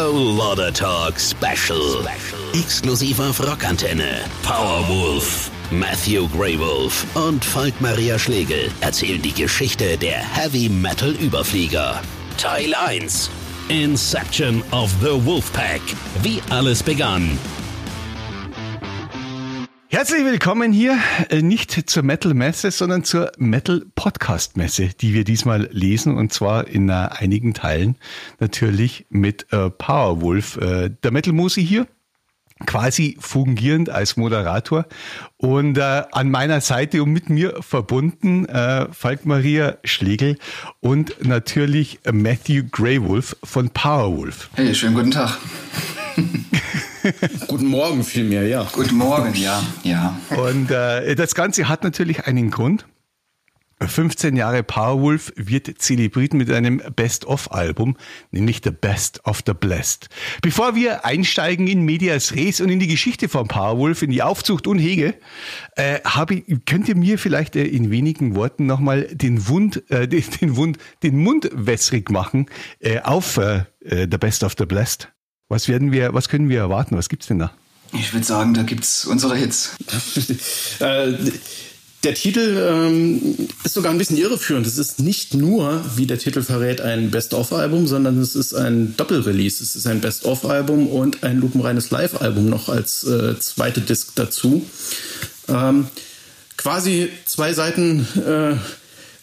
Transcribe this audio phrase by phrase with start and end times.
[0.00, 2.06] A Lotta Talk Special.
[2.54, 4.24] Exklusiv auf Rockantenne.
[4.42, 5.50] Powerwolf.
[5.70, 12.00] Matthew Greywolf und Falk Maria Schlegel erzählen die Geschichte der Heavy Metal Überflieger.
[12.38, 13.28] Teil 1.
[13.68, 15.82] Inception of the Wolfpack.
[16.22, 17.38] Wie alles begann.
[20.00, 20.98] Herzlich willkommen hier,
[21.28, 26.32] äh, nicht zur Metal Messe, sondern zur Metal Podcast Messe, die wir diesmal lesen und
[26.32, 27.96] zwar in äh, einigen Teilen
[28.38, 31.86] natürlich mit äh, Powerwolf, der Metal Musi hier
[32.64, 34.86] quasi fungierend als Moderator
[35.36, 38.46] und an meiner Seite und mit mir verbunden
[38.92, 40.38] Falk Maria Schlegel
[40.80, 44.48] und natürlich Matthew Greywolf von Powerwolf.
[44.54, 45.36] Hey, schönen guten Tag.
[47.46, 48.66] Guten Morgen vielmehr, ja.
[48.72, 50.18] Guten Morgen, ja, ja.
[50.36, 52.86] Und äh, das Ganze hat natürlich einen Grund.
[53.82, 57.96] 15 Jahre Powerwolf wird zelebriert mit einem Best-of-Album,
[58.30, 60.08] nämlich The Best of the Blessed.
[60.42, 64.66] Bevor wir einsteigen in Medias Res und in die Geschichte von Powerwolf, in die Aufzucht
[64.66, 65.14] und Hege,
[65.76, 70.24] äh, habe, könnt ihr mir vielleicht äh, in wenigen Worten nochmal den Wund, äh, den,
[70.40, 72.46] den Wund, den Mund wässrig machen
[72.80, 75.10] äh, auf äh, äh, The Best of the Blessed?
[75.50, 76.96] Was werden wir, was können wir erwarten?
[76.96, 77.50] Was gibt's denn da?
[77.92, 79.70] Ich würde sagen, da gibt's unsere Hits.
[80.78, 81.12] äh,
[82.04, 84.64] der Titel ähm, ist sogar ein bisschen irreführend.
[84.64, 89.60] Es ist nicht nur, wie der Titel verrät, ein Best-of-Album, sondern es ist ein Doppelrelease.
[89.60, 94.64] Es ist ein Best-of-Album und ein lupenreines Live-Album noch als äh, zweite Disc dazu.
[95.48, 95.88] Ähm,
[96.56, 98.54] quasi zwei Seiten äh,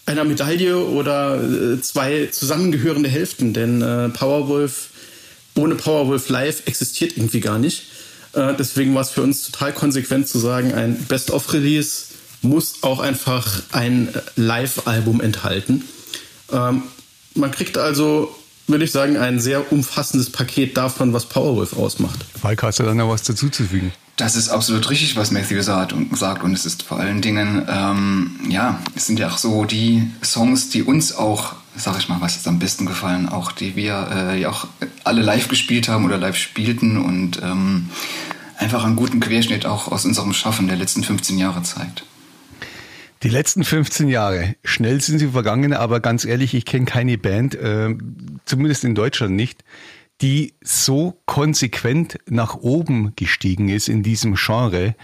[0.06, 4.90] einer Medaille oder äh, zwei zusammengehörende Hälften, denn äh, Powerwolf
[5.58, 7.84] ohne Powerwolf Live existiert irgendwie gar nicht.
[8.34, 12.06] Äh, deswegen war es für uns total konsequent zu sagen, ein Best-of-Release
[12.42, 15.84] muss auch einfach ein Live-Album enthalten.
[16.52, 16.84] Ähm,
[17.34, 18.36] man kriegt also,
[18.68, 22.20] würde ich sagen, ein sehr umfassendes Paket davon, was Powerwolf ausmacht.
[22.40, 23.92] Falk, hast du da noch was dazuzufügen?
[24.18, 26.44] Das ist absolut richtig, was Matthew sagt und, sagt.
[26.44, 30.70] und es ist vor allen Dingen, ähm, ja, es sind ja auch so die Songs,
[30.70, 34.40] die uns auch sag ich mal, was ist am besten gefallen, auch die wir äh,
[34.40, 34.68] ja auch
[35.04, 37.90] alle live gespielt haben oder live spielten und ähm,
[38.58, 42.04] einfach einen guten Querschnitt auch aus unserem Schaffen der letzten 15 Jahre zeigt.
[43.24, 47.56] Die letzten 15 Jahre, schnell sind sie vergangen, aber ganz ehrlich, ich kenne keine Band,
[47.56, 47.96] äh,
[48.46, 49.64] zumindest in Deutschland nicht,
[50.22, 54.96] die so konsequent nach oben gestiegen ist in diesem Genre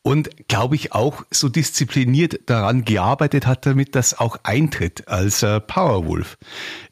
[0.00, 5.60] und glaube ich auch so diszipliniert daran gearbeitet hat, damit das auch eintritt als äh,
[5.60, 6.38] Powerwolf.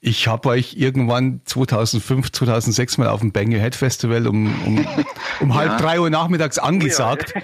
[0.01, 4.87] Ich habe euch irgendwann 2005, 2006 mal auf dem Bang Your Head Festival um, um,
[5.41, 5.55] um ja.
[5.55, 7.35] halb drei Uhr nachmittags angesagt.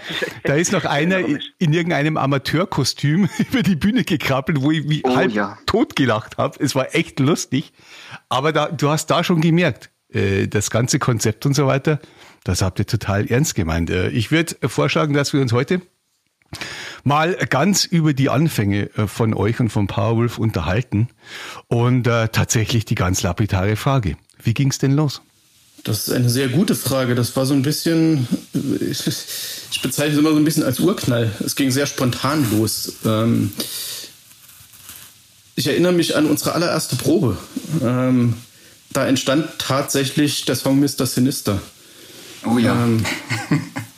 [0.44, 1.20] Da ist noch einer
[1.58, 5.58] in irgendeinem Amateurkostüm über die Bühne gekrabbelt, wo ich wie oh, halb ja.
[5.66, 6.62] tot gelacht habe.
[6.62, 7.72] Es war echt lustig.
[8.28, 12.00] Aber da, du hast da schon gemerkt, äh, das ganze Konzept und so weiter,
[12.44, 13.90] das habt ihr total ernst gemeint.
[13.90, 15.82] Äh, ich würde vorschlagen, dass wir uns heute
[17.04, 21.08] mal ganz über die Anfänge äh, von euch und von Powerwolf unterhalten.
[21.68, 24.16] Und äh, tatsächlich die ganz lapidare Frage.
[24.42, 25.22] Wie ging es denn los?
[25.84, 27.14] Das ist eine sehr gute Frage.
[27.14, 31.30] Das war so ein bisschen, ich bezeichne es immer so ein bisschen als Urknall.
[31.44, 32.94] Es ging sehr spontan los.
[33.04, 33.52] Ähm,
[35.54, 37.38] ich erinnere mich an unsere allererste Probe.
[37.82, 38.34] Ähm,
[38.96, 41.06] da entstand tatsächlich der Song Mr.
[41.06, 41.60] Sinister.
[42.46, 42.72] Oh ja.
[42.72, 43.04] Ähm,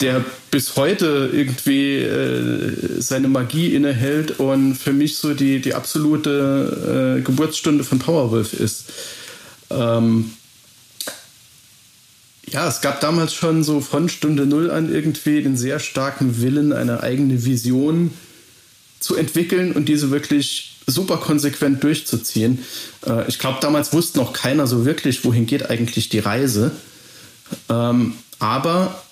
[0.01, 7.19] der bis heute irgendwie äh, seine Magie innehält und für mich so die, die absolute
[7.19, 8.87] äh, Geburtsstunde von Powerwolf ist.
[9.71, 10.33] Ähm,
[12.47, 16.73] ja, es gab damals schon so von Stunde Null an irgendwie den sehr starken Willen,
[16.73, 18.13] eine eigene Vision
[18.99, 22.65] zu entwickeln und diese wirklich super konsequent durchzuziehen.
[23.07, 26.73] Äh, ich glaube, damals wusste noch keiner so wirklich, wohin geht eigentlich die Reise.
[27.69, 29.03] Ähm, aber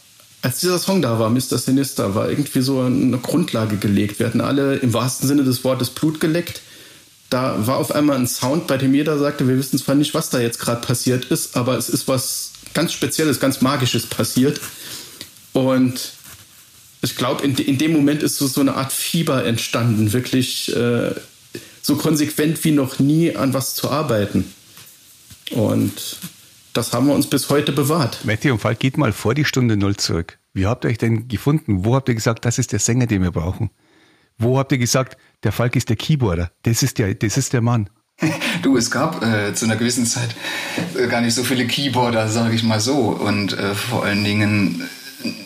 [0.42, 1.58] als dieser Song da war, Mr.
[1.58, 4.18] Sinister, war irgendwie so eine Grundlage gelegt.
[4.18, 6.60] Wir hatten alle im wahrsten Sinne des Wortes Blut geleckt.
[7.30, 10.30] Da war auf einmal ein Sound, bei dem jeder sagte, wir wissen zwar nicht, was
[10.30, 14.60] da jetzt gerade passiert ist, aber es ist was ganz Spezielles, ganz Magisches passiert.
[15.52, 16.12] Und
[17.02, 21.10] ich glaube, in, in, dem Moment ist so, so eine Art Fieber entstanden, wirklich äh,
[21.86, 24.52] so konsequent wie noch nie an was zu arbeiten.
[25.52, 26.18] Und
[26.72, 28.24] das haben wir uns bis heute bewahrt.
[28.24, 30.38] Matti und Falk, geht mal vor die Stunde Null zurück.
[30.52, 31.84] Wie habt ihr euch denn gefunden?
[31.84, 33.70] Wo habt ihr gesagt, das ist der Sänger, den wir brauchen?
[34.38, 36.50] Wo habt ihr gesagt, der Falk ist der Keyboarder?
[36.62, 37.88] Das ist der, das ist der Mann.
[38.62, 40.34] Du, es gab äh, zu einer gewissen Zeit
[40.98, 43.10] äh, gar nicht so viele Keyboarder, sage ich mal so.
[43.10, 44.82] Und äh, vor allen Dingen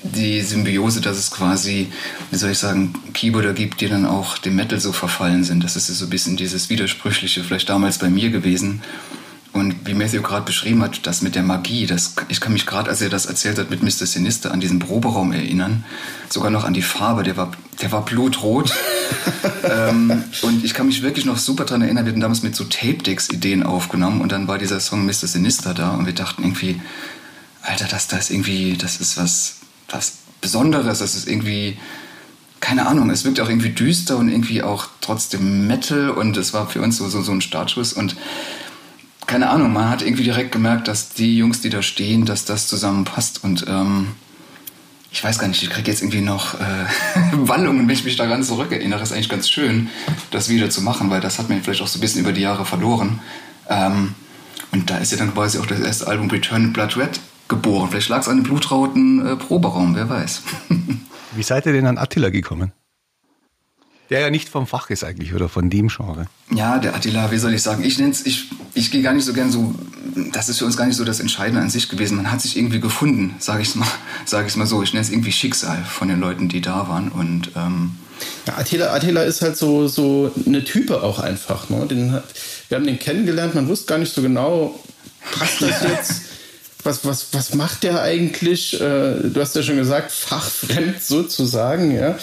[0.02, 1.88] die Symbiose, dass es quasi,
[2.30, 5.64] wie soll ich sagen, Keyboarder gibt, die dann auch dem Metal so verfallen sind.
[5.64, 8.82] Das ist so ein bisschen dieses Widersprüchliche, vielleicht damals bei mir gewesen.
[9.52, 12.88] Und wie Matthew gerade beschrieben hat, das mit der Magie, das, ich kann mich gerade,
[12.88, 14.06] als er das erzählt hat mit Mr.
[14.06, 15.84] Sinister, an diesen Proberaum erinnern.
[16.28, 17.50] Sogar noch an die Farbe, der war,
[17.82, 18.72] der war blutrot.
[19.64, 22.62] ähm, und ich kann mich wirklich noch super daran erinnern, wir hatten damals mit so
[22.62, 25.26] Tape-Decks-Ideen aufgenommen und dann war dieser Song Mr.
[25.26, 26.80] Sinister da und wir dachten irgendwie,
[27.62, 29.56] Alter, das, das ist irgendwie, das ist was,
[29.90, 31.76] was Besonderes, das ist irgendwie,
[32.60, 36.68] keine Ahnung, es wirkt auch irgendwie düster und irgendwie auch trotzdem Metal und es war
[36.68, 38.16] für uns so, so, so ein Startschuss und
[39.26, 42.66] keine Ahnung, man hat irgendwie direkt gemerkt, dass die Jungs, die da stehen, dass das
[42.66, 44.08] zusammenpasst und ähm,
[45.12, 46.86] ich weiß gar nicht, ich kriege jetzt irgendwie noch äh,
[47.32, 49.02] Wallungen, wenn ich mich daran zurückerinnere.
[49.02, 49.88] Ist eigentlich ganz schön,
[50.30, 52.42] das wieder zu machen, weil das hat mir vielleicht auch so ein bisschen über die
[52.42, 53.20] Jahre verloren.
[53.68, 54.14] Ähm,
[54.70, 57.90] und da ist ja dann quasi auch das erste Album Return Blood Red geboren.
[57.90, 60.42] Vielleicht lag es an dem blutrauten äh, Proberaum, wer weiß.
[61.36, 62.72] Wie seid ihr denn an Attila gekommen?
[64.08, 66.26] Der ja nicht vom Fach ist eigentlich oder von dem Genre.
[66.50, 69.32] Ja, der Attila, wie soll ich sagen, ich nenn's, ich, ich gehe gar nicht so
[69.32, 69.72] gern so,
[70.32, 72.16] das ist für uns gar nicht so das Entscheidende an sich gewesen.
[72.16, 73.86] Man hat sich irgendwie gefunden, sage ich mal,
[74.24, 74.82] sage ich mal so.
[74.82, 77.96] Ich nenne es irgendwie Schicksal von den Leuten, die da waren und ähm,
[78.46, 81.70] ja, Attila, Attila ist halt so, so eine Type auch einfach.
[81.70, 81.86] Ne?
[81.86, 82.20] Den
[82.68, 84.78] wir haben den kennengelernt, man wusste gar nicht so genau,
[85.38, 86.29] passt das jetzt?
[86.82, 88.74] Was, was, was macht der eigentlich?
[88.74, 92.18] Äh, du hast ja schon gesagt, fachfremd sozusagen, ja.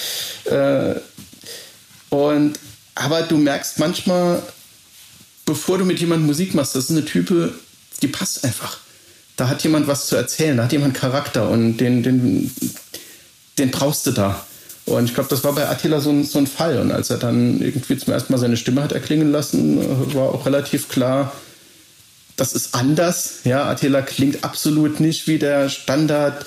[0.45, 0.99] Äh,
[2.09, 2.59] und,
[2.95, 4.41] aber du merkst manchmal,
[5.45, 7.53] bevor du mit jemandem Musik machst, das ist eine Type,
[8.01, 8.77] die passt einfach.
[9.35, 12.51] Da hat jemand was zu erzählen, da hat jemand Charakter und den, den,
[13.57, 14.45] den brauchst du da.
[14.85, 16.79] Und ich glaube, das war bei Attila so ein, so ein Fall.
[16.79, 20.45] Und als er dann irgendwie zum ersten Mal seine Stimme hat erklingen lassen, war auch
[20.45, 21.33] relativ klar,
[22.37, 23.39] das ist anders.
[23.43, 26.45] Ja, Attila klingt absolut nicht wie der Standard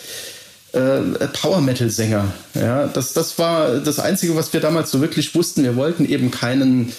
[0.73, 1.01] äh,
[1.33, 2.33] Power Metal Sänger.
[2.55, 5.65] Ja, das, das war das Einzige, was wir damals so wirklich wussten.
[5.65, 6.93] Wir wollten eben keinen,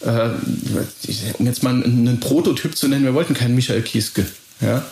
[0.00, 0.30] äh,
[1.38, 4.26] um jetzt mal einen, Prototyp zu nennen, wir wollten keinen Michael Kieske.
[4.60, 4.84] Ja,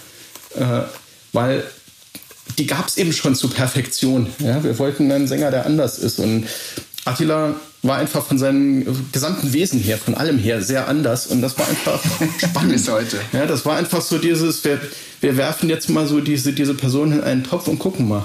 [0.55, 0.85] äh,
[1.33, 1.65] weil
[2.59, 4.27] die gab es eben schon zur Perfektion.
[4.39, 6.19] Ja, wir wollten einen Sänger, der anders ist.
[6.19, 6.47] Und
[7.09, 11.59] Attila war einfach von seinem gesamten Wesen her, von allem her sehr anders und das
[11.59, 12.03] war einfach
[12.39, 12.73] spannend.
[12.73, 13.19] Bis heute.
[13.33, 14.81] Ja, das war einfach so dieses, wir,
[15.21, 18.25] wir werfen jetzt mal so diese, diese Person in einen Topf und gucken mal.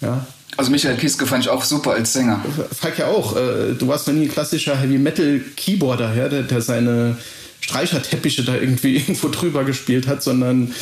[0.00, 0.26] Ja.
[0.56, 2.44] Also Michael Kieske fand ich auch super als Sänger.
[2.78, 3.36] Falk ja auch.
[3.36, 7.16] Äh, du warst noch nie ein klassischer Heavy Metal Keyboarder, ja, der, der seine
[7.60, 10.74] Streicherteppiche da irgendwie irgendwo drüber gespielt hat, sondern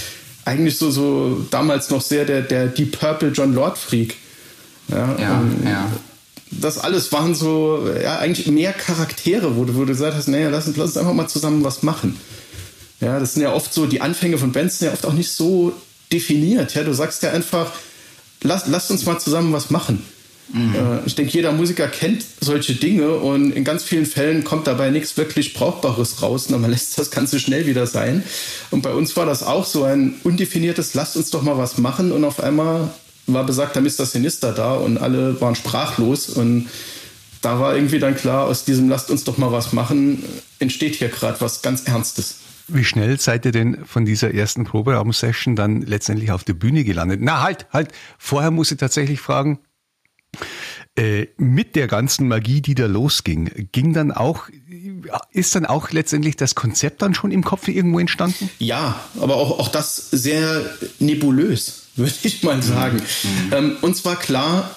[0.45, 4.17] eigentlich so, so damals noch sehr der, der Deep Purple John Lord Freak.
[4.89, 5.91] Ja, ja, ja
[6.51, 10.51] das alles waren so, ja, eigentlich mehr Charaktere, wo du, wo du gesagt hast, naja,
[10.51, 12.17] lass uns, lass uns einfach mal zusammen was machen.
[13.01, 15.31] Ja, das sind ja oft so, die Anfänge von Bands sind ja oft auch nicht
[15.31, 15.73] so
[16.13, 16.75] definiert.
[16.75, 17.73] Ja, du sagst ja einfach,
[18.43, 20.03] lass, lass uns mal zusammen was machen.
[20.53, 20.75] Mhm.
[20.75, 24.91] Äh, ich denke, jeder Musiker kennt solche Dinge und in ganz vielen Fällen kommt dabei
[24.91, 28.25] nichts wirklich Brauchbares raus und man lässt das Ganze schnell wieder sein.
[28.71, 32.13] Und bei uns war das auch so ein undefiniertes, lasst uns doch mal was machen
[32.13, 32.91] und auf einmal
[33.27, 34.07] war besagter Mr.
[34.07, 36.69] Sinister da und alle waren sprachlos und
[37.43, 40.23] da war irgendwie dann klar, aus diesem lasst uns doch mal was machen,
[40.59, 42.37] entsteht hier gerade was ganz Ernstes.
[42.69, 47.21] Wie schnell seid ihr denn von dieser ersten Proberaum-Session dann letztendlich auf der Bühne gelandet?
[47.23, 49.59] Na halt, halt, vorher muss ich tatsächlich fragen,
[50.97, 54.49] äh, mit der ganzen Magie, die da losging, ging dann auch,
[55.33, 58.51] ist dann auch letztendlich das Konzept dann schon im Kopf irgendwo entstanden?
[58.59, 60.63] Ja, aber auch, auch das sehr
[60.99, 62.99] nebulös würde ich mal sagen.
[62.99, 63.53] Mhm.
[63.53, 64.75] Ähm, uns war klar,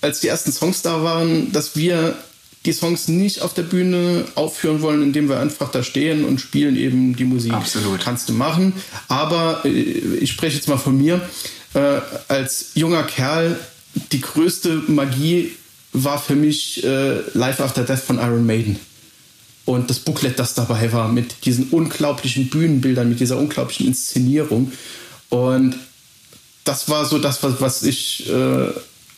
[0.00, 2.16] als die ersten Songs da waren, dass wir
[2.66, 6.76] die Songs nicht auf der Bühne aufführen wollen, indem wir einfach da stehen und spielen
[6.76, 7.52] eben die Musik.
[7.52, 8.00] Absolut.
[8.00, 8.72] Kannst du machen.
[9.08, 11.20] Aber äh, ich spreche jetzt mal von mir.
[11.74, 13.58] Äh, als junger Kerl,
[14.12, 15.52] die größte Magie
[15.92, 18.78] war für mich äh, Live After Death von Iron Maiden.
[19.64, 24.72] Und das Booklet, das dabei war, mit diesen unglaublichen Bühnenbildern, mit dieser unglaublichen Inszenierung.
[25.28, 25.76] Und
[26.68, 28.68] das war so das, was, was ich äh,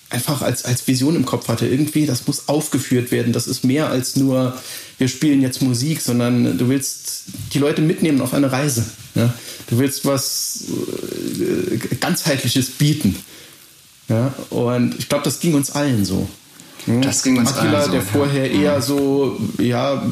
[0.09, 1.67] einfach als, als Vision im Kopf hatte.
[1.67, 3.33] Irgendwie, das muss aufgeführt werden.
[3.33, 4.57] Das ist mehr als nur,
[4.99, 8.85] wir spielen jetzt Musik, sondern du willst die Leute mitnehmen auf eine Reise.
[9.15, 9.35] Ja?
[9.69, 10.65] Du willst was
[11.41, 13.17] äh, ganzheitliches bieten.
[14.09, 14.33] Ja?
[14.51, 16.29] Und ich glaube, das ging uns allen so.
[17.03, 17.93] Das ging uns Attila, allen so.
[17.93, 18.61] der vorher ja.
[18.61, 20.03] eher so, ja,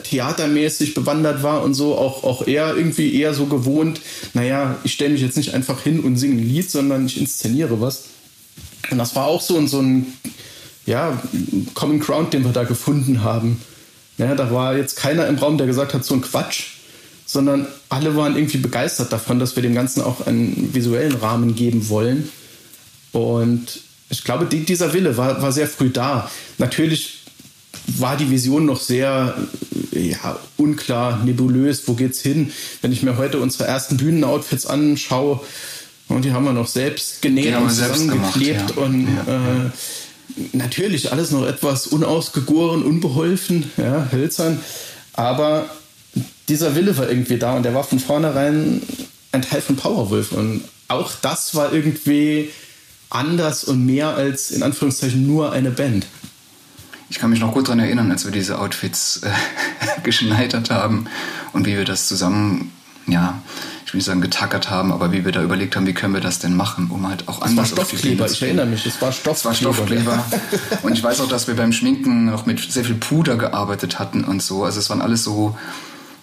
[0.00, 4.00] theatermäßig bewandert war und so, auch, auch er irgendwie eher so gewohnt,
[4.34, 7.80] naja, ich stelle mich jetzt nicht einfach hin und singe ein Lied, sondern ich inszeniere
[7.80, 8.04] was.
[8.90, 10.06] Und das war auch so, so ein
[10.86, 11.20] ja,
[11.74, 13.60] Common Ground, den wir da gefunden haben.
[14.18, 16.64] Ja, da war jetzt keiner im Raum, der gesagt hat, so ein Quatsch,
[17.26, 21.88] sondern alle waren irgendwie begeistert davon, dass wir dem Ganzen auch einen visuellen Rahmen geben
[21.88, 22.28] wollen.
[23.12, 23.80] Und
[24.10, 26.30] ich glaube, die, dieser Wille war, war sehr früh da.
[26.58, 27.21] Natürlich
[27.86, 29.36] war die Vision noch sehr
[29.92, 32.52] ja, unklar, nebulös, wo geht's hin?
[32.80, 35.40] Wenn ich mir heute unsere ersten Bühnenoutfits anschaue,
[36.08, 38.82] und die haben wir noch selbst genäht und zusammengeklebt ja.
[38.82, 39.70] und ja, äh,
[40.52, 44.60] natürlich alles noch etwas unausgegoren, unbeholfen, ja, hölzern,
[45.14, 45.66] aber
[46.48, 48.82] dieser Wille war irgendwie da und der war von vornherein
[49.32, 52.50] ein Teil von Powerwolf und auch das war irgendwie
[53.08, 56.06] anders und mehr als in Anführungszeichen nur eine Band.
[57.12, 59.30] Ich kann mich noch gut daran erinnern, als wir diese Outfits äh,
[60.02, 61.04] geschneidert haben
[61.52, 62.72] und wie wir das zusammen,
[63.06, 63.42] ja,
[63.84, 66.22] ich will nicht sagen getackert haben, aber wie wir da überlegt haben, wie können wir
[66.22, 69.12] das denn machen, um halt auch anders es war Stoffkleber, ich erinnere mich, es war
[69.12, 69.34] Stoffkleber.
[69.34, 70.24] Es war Stoffkleber.
[70.84, 74.24] und ich weiß auch, dass wir beim Schminken noch mit sehr viel Puder gearbeitet hatten
[74.24, 74.64] und so.
[74.64, 75.54] Also es waren alles so,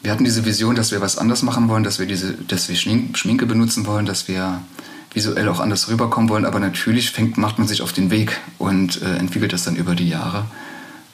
[0.02, 2.76] wir hatten diese Vision, dass wir was anders machen wollen, dass wir diese, dass wir
[2.76, 4.60] Schminke benutzen wollen, dass wir
[5.14, 9.04] visuell auch anders rüberkommen wollen, aber natürlich fängt, macht man sich auf den Weg und
[9.04, 10.46] äh, entwickelt das dann über die Jahre.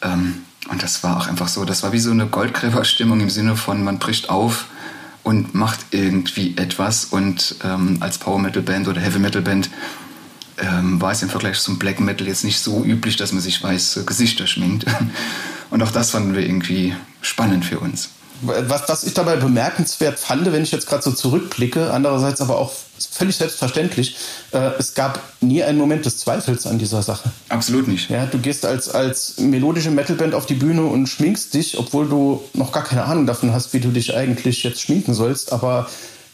[0.05, 3.55] Ähm, und das war auch einfach so, das war wie so eine Goldgräberstimmung im Sinne
[3.55, 4.65] von, man bricht auf
[5.23, 7.05] und macht irgendwie etwas.
[7.05, 9.69] Und ähm, als Power Metal Band oder Heavy Metal Band
[10.57, 13.61] ähm, war es im Vergleich zum Black Metal jetzt nicht so üblich, dass man sich
[13.61, 14.85] weiße Gesichter schminkt.
[15.69, 18.09] Und auch das fanden wir irgendwie spannend für uns.
[18.41, 22.73] Was, was ich dabei bemerkenswert fand, wenn ich jetzt gerade so zurückblicke, andererseits aber auch
[22.97, 24.15] völlig selbstverständlich,
[24.51, 27.31] äh, es gab nie einen Moment des Zweifels an dieser Sache.
[27.49, 28.09] Absolut nicht.
[28.09, 32.43] Ja, du gehst als, als melodische Metalband auf die Bühne und schminkst dich, obwohl du
[32.53, 35.89] noch gar keine Ahnung davon hast, wie du dich eigentlich jetzt schminken sollst, aber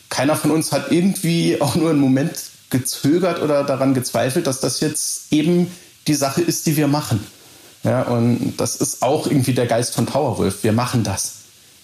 [0.10, 2.34] keiner von uns hat irgendwie auch nur einen Moment
[2.70, 5.72] gezögert oder daran gezweifelt, dass das jetzt eben
[6.08, 7.26] die Sache ist, die wir machen.
[7.84, 10.64] Ja, und das ist auch irgendwie der Geist von Powerwolf.
[10.64, 11.41] Wir machen das.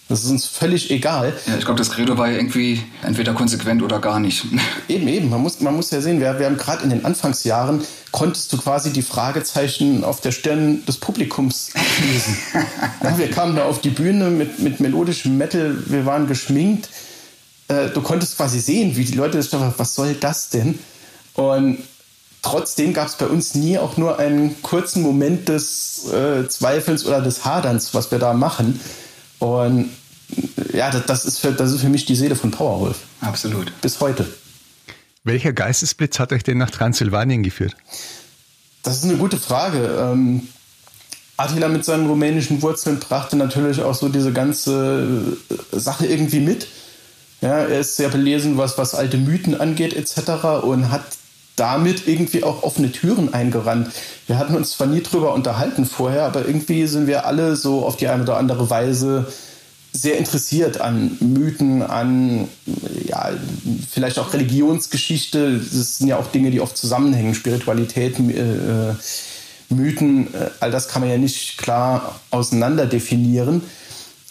[0.09, 1.33] Das ist uns völlig egal.
[1.47, 4.45] Ja, ich glaube, das Credo war ja irgendwie entweder konsequent oder gar nicht.
[4.87, 5.29] Eben, eben.
[5.29, 8.57] Man muss, man muss ja sehen, wir, wir haben gerade in den Anfangsjahren, konntest du
[8.57, 11.71] quasi die Fragezeichen auf der Stirn des Publikums
[12.01, 12.37] lesen.
[13.03, 16.89] ja, wir kamen da auf die Bühne mit, mit melodischem Metal, wir waren geschminkt.
[17.67, 20.79] Äh, du konntest quasi sehen, wie die Leute das dachten, was soll das denn?
[21.33, 21.79] Und
[22.41, 27.21] trotzdem gab es bei uns nie auch nur einen kurzen Moment des äh, Zweifelns oder
[27.21, 28.79] des Haderns, was wir da machen.
[29.39, 29.89] Und
[30.73, 32.99] ja, das ist, für, das ist für mich die Seele von Powerwolf.
[33.21, 33.71] Absolut.
[33.81, 34.27] Bis heute.
[35.23, 37.75] Welcher Geistesblitz hat euch denn nach Transsilvanien geführt?
[38.83, 39.97] Das ist eine gute Frage.
[39.99, 40.47] Ähm,
[41.35, 46.67] Attila mit seinen rumänischen Wurzeln brachte natürlich auch so diese ganze äh, Sache irgendwie mit.
[47.41, 50.63] Ja, er ist sehr belesen, was, was alte Mythen angeht, etc.
[50.63, 51.03] und hat
[51.57, 53.89] damit irgendwie auch offene Türen eingerannt.
[54.27, 57.97] Wir hatten uns zwar nie drüber unterhalten vorher, aber irgendwie sind wir alle so auf
[57.97, 59.27] die eine oder andere Weise
[59.91, 62.47] sehr interessiert an Mythen, an
[63.05, 63.31] ja,
[63.89, 65.57] vielleicht auch Religionsgeschichte.
[65.57, 68.93] Das sind ja auch Dinge, die oft zusammenhängen, Spiritualität, äh,
[69.69, 73.63] Mythen, äh, all das kann man ja nicht klar auseinander definieren.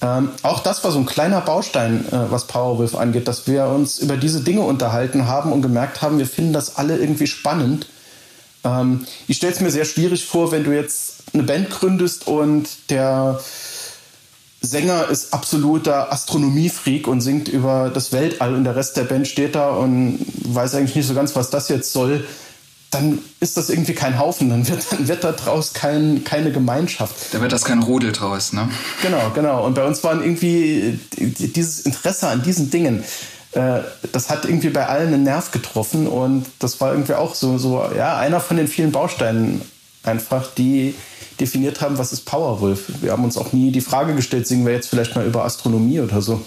[0.02, 3.98] Ähm, auch das war so ein kleiner Baustein, äh, was Powerwolf angeht, dass wir uns
[3.98, 7.86] über diese Dinge unterhalten haben und gemerkt haben, wir finden das alle irgendwie spannend.
[8.62, 12.68] Ähm, ich stelle es mir sehr schwierig vor, wenn du jetzt eine Band gründest und
[12.90, 13.40] der
[14.60, 19.54] Sänger ist absoluter Astronomiefreak und singt über das Weltall und der Rest der Band steht
[19.54, 22.24] da und weiß eigentlich nicht so ganz, was das jetzt soll
[22.90, 27.14] dann ist das irgendwie kein Haufen, dann wird, dann wird da draus kein, keine Gemeinschaft.
[27.32, 28.68] Da wird das kein Rudel draus, ne?
[29.02, 29.66] Genau, genau.
[29.66, 33.04] Und bei uns waren irgendwie dieses Interesse an diesen Dingen,
[33.52, 33.80] äh,
[34.12, 37.84] das hat irgendwie bei allen einen Nerv getroffen und das war irgendwie auch so, so,
[37.96, 39.62] ja, einer von den vielen Bausteinen
[40.02, 40.94] einfach, die
[41.40, 42.84] definiert haben, was ist Powerwolf.
[43.00, 46.00] Wir haben uns auch nie die Frage gestellt, singen wir jetzt vielleicht mal über Astronomie
[46.00, 46.40] oder so.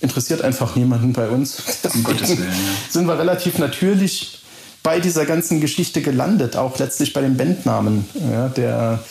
[0.00, 1.62] Interessiert einfach niemanden bei uns.
[1.94, 2.90] um Gottes Willen, ja.
[2.90, 4.43] Sind wir relativ natürlich
[4.84, 9.02] bei dieser ganzen Geschichte gelandet, auch letztlich bei dem Bandnamen, ja, der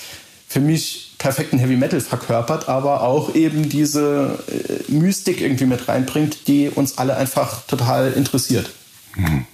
[0.47, 6.47] für mich perfekten Heavy Metal verkörpert, aber auch eben diese äh, Mystik irgendwie mit reinbringt,
[6.47, 8.69] die uns alle einfach total interessiert.
[9.15, 9.45] Hm.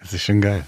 [0.00, 0.64] Das ist schon geil.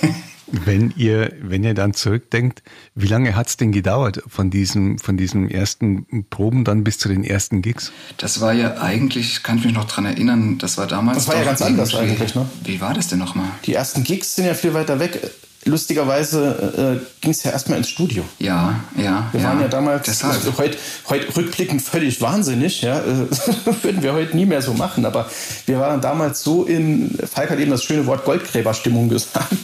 [0.64, 2.62] Wenn ihr, wenn ihr dann zurückdenkt,
[2.94, 7.08] wie lange hat es denn gedauert von diesem, von diesem ersten Proben dann bis zu
[7.08, 7.92] den ersten Gigs?
[8.18, 11.18] Das war ja eigentlich, kann ich mich noch dran erinnern, das war damals.
[11.18, 12.48] Das war ja ganz anders eigentlich, ne?
[12.62, 13.48] Wie war das denn nochmal?
[13.64, 15.20] Die ersten Gigs sind ja viel weiter weg
[15.64, 18.24] lustigerweise äh, ging es ja erstmal ins Studio.
[18.38, 19.28] Ja, ja.
[19.32, 20.22] Wir ja, waren ja damals
[20.58, 20.76] heute,
[21.08, 23.02] heute rückblickend völlig wahnsinnig, ja.
[23.82, 25.04] würden wir heute nie mehr so machen.
[25.04, 25.28] Aber
[25.66, 29.54] wir waren damals so in, Falk hat eben das schöne Wort Goldgräberstimmung gesagt.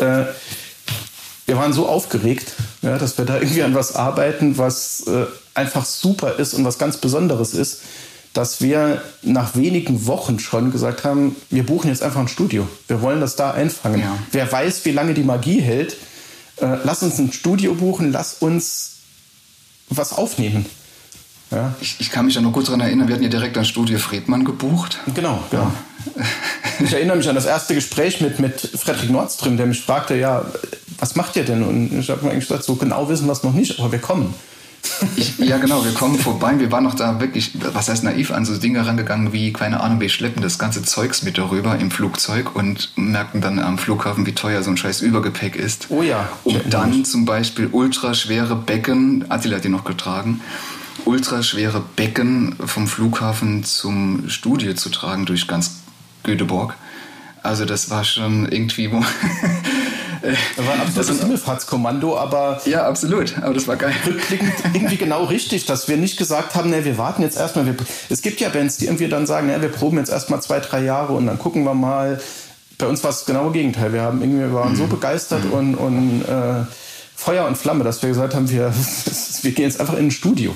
[0.00, 0.24] Äh,
[1.46, 5.84] wir waren so aufgeregt, ja, dass wir da irgendwie an was arbeiten, was äh, einfach
[5.84, 7.80] super ist und was ganz Besonderes ist
[8.38, 12.68] dass wir nach wenigen Wochen schon gesagt haben, wir buchen jetzt einfach ein Studio.
[12.86, 14.00] Wir wollen das da einfangen.
[14.00, 14.16] Ja.
[14.30, 15.96] Wer weiß, wie lange die Magie hält,
[16.58, 18.96] äh, lass uns ein Studio buchen, lass uns
[19.88, 20.66] was aufnehmen.
[21.50, 21.74] Ja.
[21.80, 23.98] Ich, ich, kann mich ja noch gut daran erinnern, wir hatten ja direkt an Studio
[23.98, 24.98] Friedmann gebucht.
[25.14, 25.62] Genau, genau.
[25.64, 25.72] Ja.
[26.80, 30.44] Ich erinnere mich an das erste Gespräch mit, mit Frederik Nordström, der mich fragte, ja,
[30.98, 31.64] was macht ihr denn?
[31.64, 33.98] Und ich habe mir eigentlich gesagt, so genau wissen wir es noch nicht, aber wir
[33.98, 34.32] kommen.
[35.16, 36.58] Ich, ja, genau, wir kommen vorbei.
[36.58, 40.00] Wir waren noch da wirklich, was heißt naiv, an so Dinge rangegangen wie, keine Ahnung,
[40.00, 44.32] wir schleppen das ganze Zeugs mit darüber im Flugzeug und merken dann am Flughafen, wie
[44.32, 45.86] teuer so ein scheiß Übergepäck ist.
[45.90, 46.28] Oh ja.
[46.44, 50.40] Um dann zum Beispiel ultraschwere Becken, Attila hat die noch getragen,
[51.04, 55.78] ultraschwere Becken vom Flughafen zum Studio zu tragen durch ganz
[56.22, 56.74] Göteborg.
[57.42, 62.60] Also das war schon irgendwie, das war ein absolutes Himmelfahrtskommando, aber.
[62.64, 63.38] Ja, absolut.
[63.38, 63.94] Aber das war geil.
[64.06, 67.66] Rückblickend irgendwie genau richtig, dass wir nicht gesagt haben, ne, wir warten jetzt erstmal.
[67.66, 67.76] Wir,
[68.08, 70.82] es gibt ja Bands, die irgendwie dann sagen, ne, wir proben jetzt erstmal zwei, drei
[70.82, 72.20] Jahre und dann gucken wir mal.
[72.76, 73.92] Bei uns war es genau das Gegenteil.
[73.92, 74.76] Wir, haben irgendwie, wir waren mhm.
[74.76, 75.52] so begeistert mhm.
[75.52, 76.64] und, und äh,
[77.16, 78.72] Feuer und Flamme, dass wir gesagt haben, wir,
[79.42, 80.54] wir gehen jetzt einfach in ein Studio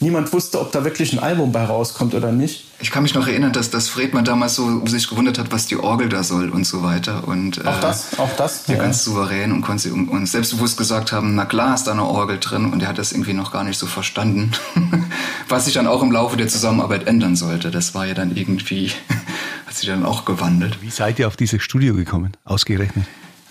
[0.00, 2.64] niemand wusste, ob da wirklich ein Album bei rauskommt oder nicht.
[2.80, 5.76] Ich kann mich noch erinnern, dass, dass Fredmann damals so sich gewundert hat, was die
[5.76, 7.26] Orgel da soll und so weiter.
[7.26, 8.66] Und, auch äh, das, auch das.
[8.66, 12.38] Ja, ganz souverän und, und, und selbstbewusst gesagt haben, na klar ist da eine Orgel
[12.38, 14.52] drin und er hat das irgendwie noch gar nicht so verstanden.
[15.48, 17.70] was sich dann auch im Laufe der Zusammenarbeit ändern sollte.
[17.70, 18.90] Das war ja dann irgendwie,
[19.66, 20.78] hat sich dann auch gewandelt.
[20.82, 23.06] Wie seid ihr auf dieses Studio gekommen, ausgerechnet?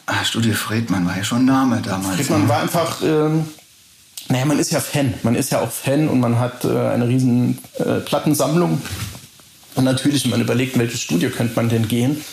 [0.05, 2.15] Ah, Studio Fredmann war ja schon ein Name damals.
[2.15, 3.01] Fredmann war einfach...
[3.01, 3.45] Ähm
[4.29, 5.13] naja, man ist ja Fan.
[5.23, 8.81] Man ist ja auch Fan und man hat äh, eine riesen äh, Plattensammlung.
[9.75, 12.23] Und natürlich, wenn man überlegt, in welches Studio könnte man denn gehen,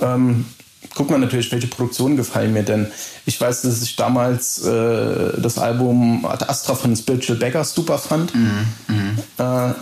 [0.00, 0.46] ähm,
[0.94, 2.86] guckt man natürlich, welche Produktionen gefallen mir denn.
[3.26, 8.34] Ich weiß, dass ich damals äh, das Album Ad Astra von Spiritual Beggar super fand.
[8.34, 8.68] Mhm,
[9.38, 9.70] mh.
[9.70, 9.74] äh,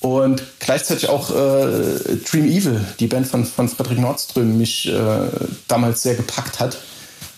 [0.00, 5.28] und gleichzeitig auch äh, Dream Evil, die Band von, von Frederik Nordström, mich äh,
[5.68, 6.78] damals sehr gepackt hat.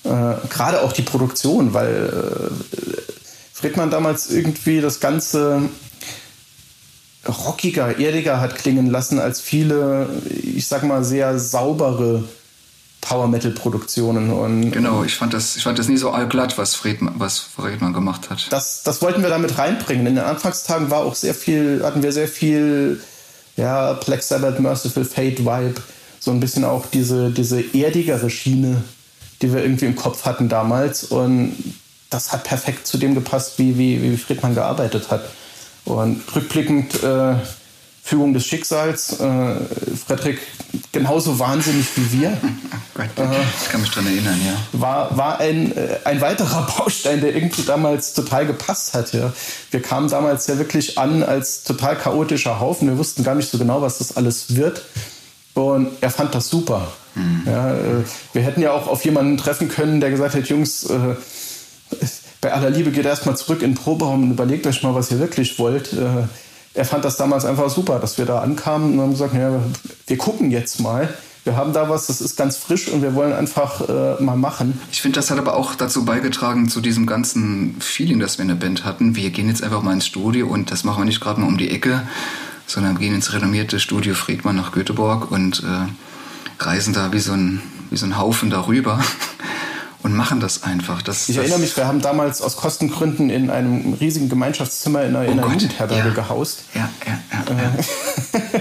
[0.05, 0.09] Äh,
[0.49, 2.51] Gerade auch die Produktion, weil
[3.63, 5.69] Friedmann damals irgendwie das Ganze
[7.29, 12.25] rockiger, erdiger hat klingen lassen als viele, ich sag mal, sehr saubere
[13.01, 14.31] Power Metal Produktionen.
[14.31, 17.93] Und, genau, ich fand das, ich fand das nie so allglatt, was Friedmann, was Friedmann
[17.93, 18.47] gemacht hat.
[18.51, 20.07] Das, das wollten wir damit reinbringen.
[20.07, 23.01] In den Anfangstagen war auch sehr viel, hatten wir sehr viel,
[23.57, 25.81] ja, Black Sabbath, Merciful Fate Vibe,
[26.19, 28.83] so ein bisschen auch diese, diese erdigere Schiene,
[29.41, 31.05] die wir irgendwie im Kopf hatten damals.
[31.05, 31.55] Und
[32.13, 35.25] das hat perfekt zu dem gepasst, wie, wie, wie Friedmann gearbeitet hat.
[35.85, 37.35] Und rückblickend äh,
[38.05, 39.55] Fügung des Schicksals, äh,
[40.07, 40.41] Frederik
[40.91, 42.31] genauso wahnsinnig wie wir.
[42.95, 43.29] Gott, äh,
[43.63, 44.81] ich kann mich daran erinnern, ja.
[44.81, 49.13] War, war ein, äh, ein weiterer Baustein, der irgendwie damals total gepasst hat.
[49.13, 49.33] Ja.
[49.71, 52.89] Wir kamen damals ja wirklich an als total chaotischer Haufen.
[52.89, 54.83] Wir wussten gar nicht so genau, was das alles wird.
[55.55, 56.93] Und er fand das super.
[57.15, 57.43] Mhm.
[57.47, 61.15] Ja, äh, wir hätten ja auch auf jemanden treffen können, der gesagt hat, Jungs, äh,
[62.43, 65.21] bei aller Liebe geht erstmal zurück in den Proberaum und überlegt euch mal, was ihr
[65.21, 65.93] wirklich wollt.
[65.93, 66.27] Äh,
[66.75, 69.61] er fand das damals einfach super, dass wir da ankamen und haben gesagt, ja,
[70.07, 71.13] wir gucken jetzt mal.
[71.45, 74.81] Wir haben da was, das ist ganz frisch und wir wollen einfach äh, mal machen.
[74.93, 78.49] Ich finde, das hat aber auch dazu beigetragen, zu diesem ganzen Feeling, das wir in
[78.49, 79.17] der Band hatten.
[79.17, 81.59] Wir gehen jetzt einfach mal ins Studio und das machen wir nicht gerade mal um
[81.59, 82.03] die Ecke,
[82.67, 87.61] sondern gehen ins renommierte Studio Friedmann nach Göteborg und äh, reisen da wie so ein,
[87.91, 89.01] wie so ein Haufen darüber
[90.03, 91.03] und machen das einfach.
[91.03, 95.17] Das, ich das erinnere mich, wir haben damals aus Kostengründen in einem riesigen Gemeinschaftszimmer in
[95.17, 96.15] einer, oh in einer Jugendherberge ja.
[96.15, 96.65] gehaust.
[96.75, 97.63] Ja, ja, ja.
[97.63, 98.61] ja.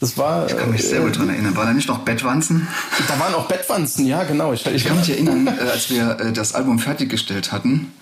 [0.00, 1.54] Das war, ich kann mich sehr gut äh, daran erinnern.
[1.56, 2.66] War da nicht noch Bettwanzen?
[3.06, 4.54] Da waren auch Bettwanzen, ja, genau.
[4.54, 7.92] Ich, ich, ich kann mich erinnern, äh, als wir äh, das Album fertiggestellt hatten,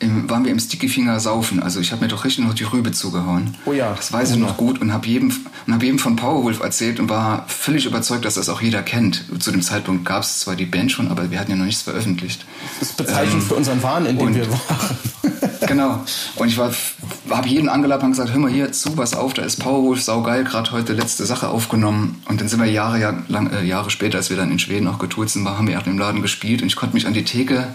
[0.00, 1.62] im, waren wir im Sticky Finger saufen.
[1.62, 3.54] Also ich habe mir doch richtig noch die Rübe zugehauen.
[3.66, 3.92] Oh ja.
[3.94, 5.32] Das weiß oh ich noch gut und habe jedem,
[5.70, 9.24] hab jedem von Powerwolf erzählt und war völlig überzeugt, dass das auch jeder kennt.
[9.38, 11.82] Zu dem Zeitpunkt gab es zwar die Band schon, aber wir hatten ja noch nichts
[11.82, 12.46] veröffentlicht.
[12.78, 14.98] Das ist bezeichnend ähm, für unseren Wahn, in dem wir waren.
[15.66, 16.04] genau.
[16.36, 16.72] Und ich war,
[17.28, 20.44] habe jeden angeladen und gesagt, hör mal hier zu, was auf, da ist Powerwolf, saugeil,
[20.44, 22.22] gerade heute letzte Sache aufgenommen.
[22.26, 24.98] Und dann sind wir Jahre, lang, äh, Jahre später, als wir dann in Schweden auch
[24.98, 27.68] getourt sind, haben wir auch im Laden gespielt und ich konnte mich an die Theke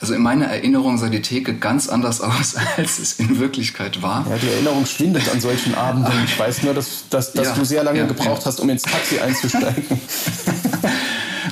[0.00, 4.26] also in meiner Erinnerung sah die Theke ganz anders aus, als es in Wirklichkeit war.
[4.28, 6.12] Ja, die Erinnerung schwindet an solchen Abenden.
[6.24, 8.46] Ich weiß nur, dass, dass, dass ja, du sehr lange ja, gebraucht ja.
[8.46, 9.84] hast, um ins Taxi einzusteigen.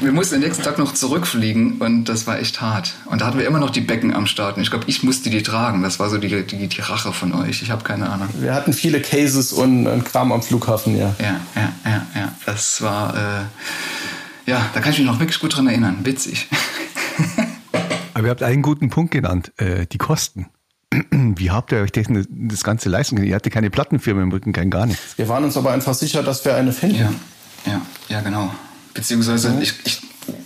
[0.00, 2.94] wir mussten den nächsten Tag noch zurückfliegen und das war echt hart.
[3.06, 4.56] Und da hatten wir immer noch die Becken am Start.
[4.56, 5.82] Und ich glaube, ich musste die tragen.
[5.82, 7.60] Das war so die, die, die Rache von euch.
[7.62, 8.28] Ich habe keine Ahnung.
[8.38, 11.14] Wir hatten viele Cases und, und Kram am Flughafen, ja.
[11.18, 12.32] Ja, ja, ja, ja.
[12.46, 15.98] Das war, äh, ja, da kann ich mich noch wirklich gut dran erinnern.
[16.04, 16.48] Witzig.
[18.18, 20.46] Aber ihr habt einen guten Punkt genannt, äh, die Kosten.
[21.12, 23.28] Wie habt ihr euch das, das Ganze leisten können?
[23.28, 25.16] Ihr hattet keine Plattenfirma im Rücken, kein gar nichts.
[25.16, 26.96] Wir waren uns aber einfach sicher, dass wir eine finden.
[26.96, 27.12] Ja,
[27.66, 28.52] ja, ja genau.
[28.92, 30.00] Beziehungsweise, ich, ich,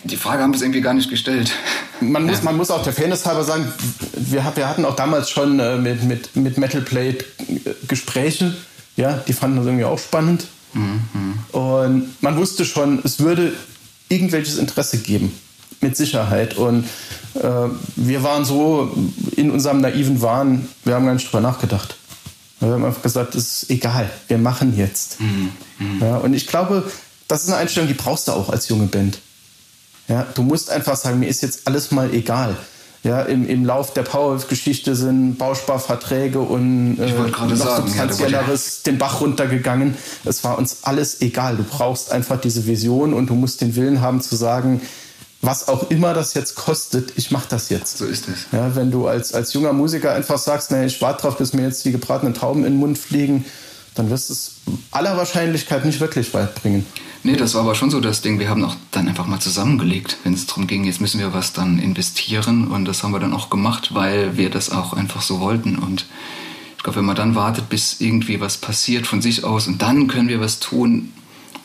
[0.04, 1.50] die Frage haben wir irgendwie gar nicht gestellt.
[2.02, 2.44] Man muss, ja.
[2.44, 3.66] man muss auch der Fairness halber sagen,
[4.16, 8.54] wir, wir hatten auch damals schon äh, mit, mit, mit Metal Blade äh, Gespräche.
[8.96, 10.46] Ja, die fanden das irgendwie auch spannend.
[10.74, 11.38] Mhm.
[11.52, 13.54] Und man wusste schon, es würde
[14.11, 15.32] irgendwelches Interesse geben.
[15.82, 16.56] Mit Sicherheit.
[16.56, 16.84] Und
[17.34, 17.40] äh,
[17.96, 18.90] wir waren so
[19.36, 21.96] in unserem naiven Wahn, wir haben gar nicht drüber nachgedacht.
[22.60, 25.20] Wir haben einfach gesagt, es ist egal, wir machen jetzt.
[25.20, 25.50] Mhm.
[25.78, 26.00] Mhm.
[26.00, 26.84] Ja, und ich glaube,
[27.26, 29.18] das ist eine Einstellung, die brauchst du auch als junge Band.
[30.08, 32.56] Ja, du musst einfach sagen, mir ist jetzt alles mal egal.
[33.04, 38.98] Ja, im, im Lauf der Powerwolf-Geschichte sind Bausparverträge und äh, noch sagen, substanzielleres ja, den
[38.98, 39.96] Bach runtergegangen.
[40.24, 41.56] Es war uns alles egal.
[41.56, 44.82] Du brauchst einfach diese Vision und du musst den Willen haben zu sagen,
[45.42, 47.98] was auch immer das jetzt kostet, ich mache das jetzt.
[47.98, 48.46] So ist es.
[48.52, 51.62] Ja, wenn du als, als junger Musiker einfach sagst, nee, ich warte drauf, bis mir
[51.62, 53.44] jetzt die gebratenen Tauben in den Mund fliegen,
[53.94, 54.52] dann wirst du es
[54.92, 56.87] aller Wahrscheinlichkeit nicht wirklich weit bringen.
[57.24, 58.38] Nee, das war aber schon so das Ding.
[58.38, 61.52] Wir haben auch dann einfach mal zusammengelegt, wenn es darum ging, jetzt müssen wir was
[61.52, 62.68] dann investieren.
[62.68, 65.76] Und das haben wir dann auch gemacht, weil wir das auch einfach so wollten.
[65.76, 66.07] Und
[66.76, 70.09] ich glaube, wenn man dann wartet, bis irgendwie was passiert von sich aus und dann
[70.09, 71.12] können wir was tun,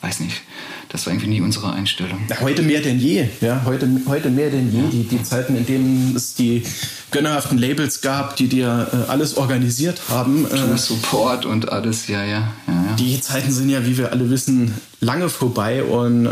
[0.07, 0.41] weiß nicht
[0.89, 2.19] das war irgendwie nie unsere Einstellung.
[2.41, 4.89] Heute mehr denn je, ja, heute, heute mehr denn je.
[4.89, 6.63] Die, die Zeiten, in denen es die
[7.11, 10.45] gönnerhaften Labels gab, die dir äh, alles organisiert haben.
[10.45, 14.29] Äh, Support und alles, ja, ja, ja, ja, Die Zeiten sind ja, wie wir alle
[14.29, 16.29] wissen, lange vorbei und äh,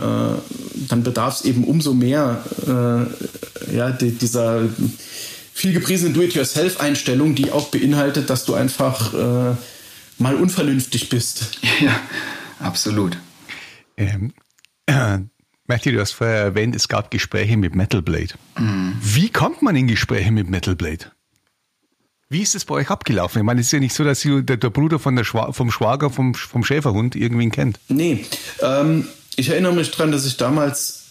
[0.88, 4.62] dann bedarf es eben umso mehr äh, ja, die, dieser
[5.54, 9.56] viel gepriesenen Do-it-yourself-Einstellung, die auch beinhaltet, dass du einfach äh,
[10.18, 11.60] mal unvernünftig bist.
[11.82, 12.00] Ja,
[12.60, 13.18] absolut.
[13.98, 14.34] Ähm,
[14.86, 15.20] äh,
[15.68, 18.34] Matthew, du hast vorher erwähnt, es gab Gespräche mit Metal Blade.
[18.58, 18.98] Mhm.
[19.02, 21.12] Wie kommt man in Gespräche mit Metal Blade?
[22.30, 23.40] Wie ist das bei euch abgelaufen?
[23.40, 25.72] Ich meine, es ist ja nicht so, dass der, der Bruder von der Schwa vom
[25.72, 27.80] Schwager vom, vom Schäferhund irgendwen kennt.
[27.88, 28.26] Nee,
[28.62, 31.04] ähm, ich erinnere mich daran, dass ich damals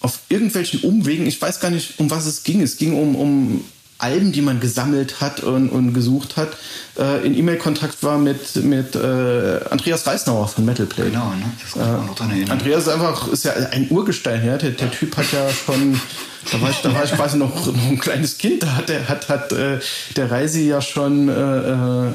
[0.00, 2.60] auf irgendwelchen Umwegen, ich weiß gar nicht, um was es ging.
[2.60, 3.64] Es ging um, um
[3.98, 6.50] Alben, die man gesammelt hat und, und gesucht hat,
[6.98, 11.06] äh, in E-Mail-Kontakt war mit, mit äh, Andreas Reisnauer von Metal Play.
[11.06, 11.44] Genau, ne?
[11.60, 12.50] Das kann ich äh, noch dran erinnern.
[12.52, 14.56] Andreas ist einfach ist ja ein Urgestein, ja.
[14.56, 16.00] Der, der Typ hat ja schon,
[16.52, 19.08] da war ich, da war ich quasi noch, noch ein kleines Kind, da hat der,
[19.08, 19.80] hat, hat äh,
[20.16, 22.12] der Reisi ja schon äh, äh,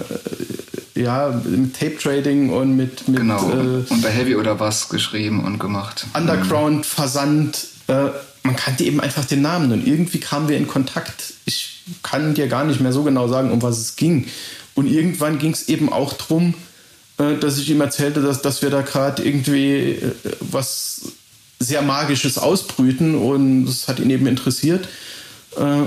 [0.96, 3.50] ja, mit Tape Trading und mit, mit genau.
[3.50, 6.06] Äh, und bei Heavy oder was geschrieben und gemacht.
[6.14, 8.10] Underground, Versand, äh,
[8.44, 11.34] man kannte eben einfach den Namen und irgendwie kamen wir in Kontakt.
[11.46, 14.28] Ich kann dir gar nicht mehr so genau sagen, um was es ging.
[14.76, 16.54] Und irgendwann ging es eben auch darum,
[17.18, 21.02] äh, dass ich ihm erzählte, dass, dass wir da gerade irgendwie äh, was
[21.60, 24.88] sehr Magisches ausbrüten und das hat ihn eben interessiert.
[25.56, 25.84] Äh,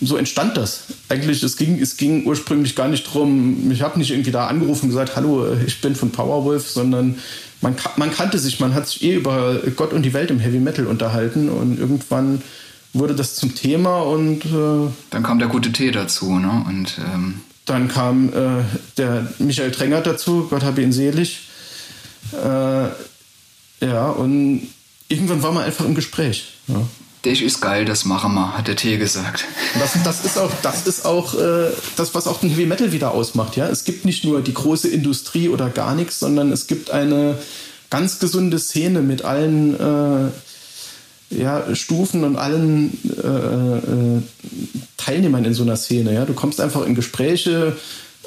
[0.00, 0.84] so entstand das.
[1.08, 4.84] Eigentlich, es ging, es ging ursprünglich gar nicht darum, ich habe nicht irgendwie da angerufen
[4.84, 7.18] und gesagt, hallo, ich bin von Powerwolf, sondern
[7.60, 10.58] man, man kannte sich, man hat sich eh über Gott und die Welt im Heavy
[10.58, 12.42] Metal unterhalten und irgendwann
[12.92, 16.64] wurde das zum Thema und äh, dann kam der gute Tee dazu, ne?
[16.66, 18.64] Und ähm dann kam äh,
[18.96, 21.48] der Michael Trängert dazu, Gott habe ihn selig.
[22.32, 22.88] Äh,
[23.86, 24.68] ja, und
[25.08, 26.54] irgendwann war man einfach im Gespräch.
[26.66, 26.86] Ja.
[27.22, 29.44] Das ist geil, das machen wir, hat der Tee gesagt.
[29.78, 33.10] Das, das ist auch, das, ist auch äh, das, was auch den Heavy Metal wieder
[33.10, 33.56] ausmacht.
[33.56, 33.66] Ja?
[33.68, 37.36] Es gibt nicht nur die große Industrie oder gar nichts, sondern es gibt eine
[37.90, 40.30] ganz gesunde Szene mit allen äh,
[41.30, 44.22] ja, Stufen und allen äh, äh,
[44.96, 46.14] Teilnehmern in so einer Szene.
[46.14, 46.24] Ja?
[46.24, 47.76] Du kommst einfach in Gespräche,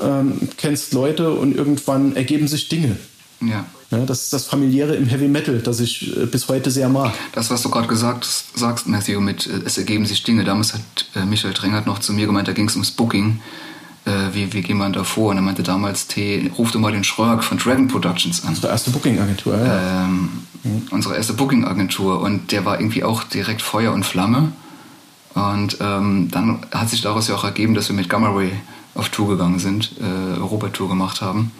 [0.01, 2.97] ähm, kennst Leute und irgendwann ergeben sich Dinge.
[3.41, 3.65] Ja.
[3.91, 7.13] Ja, das ist das Familiäre im Heavy Metal, das ich äh, bis heute sehr mag.
[7.33, 8.25] Das, was du gerade gesagt
[8.55, 10.45] sagst, Matthew, mit äh, es ergeben sich Dinge.
[10.45, 10.81] Damals hat
[11.13, 13.41] äh, Michael Trengert noch zu mir gemeint, da ging es ums Booking.
[14.05, 15.31] Äh, wie, wie geht man da vor?
[15.31, 18.49] Und er meinte damals, T, ruf doch mal den Schröck von Dragon Productions an.
[18.49, 20.05] Unsere erste Booking-Agentur, ja.
[20.05, 20.29] Ähm,
[20.63, 20.83] mhm.
[20.91, 22.21] Unsere erste Booking-Agentur.
[22.21, 24.53] Und der war irgendwie auch direkt Feuer und Flamme.
[25.33, 28.51] Und ähm, dann hat sich daraus ja auch ergeben, dass wir mit Gamma Ray
[28.95, 31.51] auf Tour gegangen sind, äh, Europa-Tour gemacht haben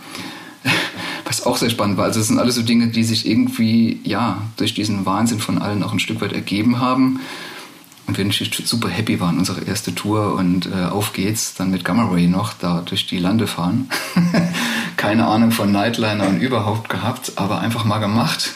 [1.32, 2.04] was auch sehr spannend war.
[2.04, 5.82] Also es sind alles so Dinge, die sich irgendwie, ja, durch diesen Wahnsinn von allen
[5.82, 7.22] auch ein Stück weit ergeben haben.
[8.06, 11.86] Und wir natürlich super happy waren, unsere erste Tour und äh, auf geht's, dann mit
[11.86, 13.90] Gamma Ray noch da durch die Lande fahren.
[14.98, 18.50] Keine Ahnung von Nightliner und überhaupt gehabt, aber einfach mal gemacht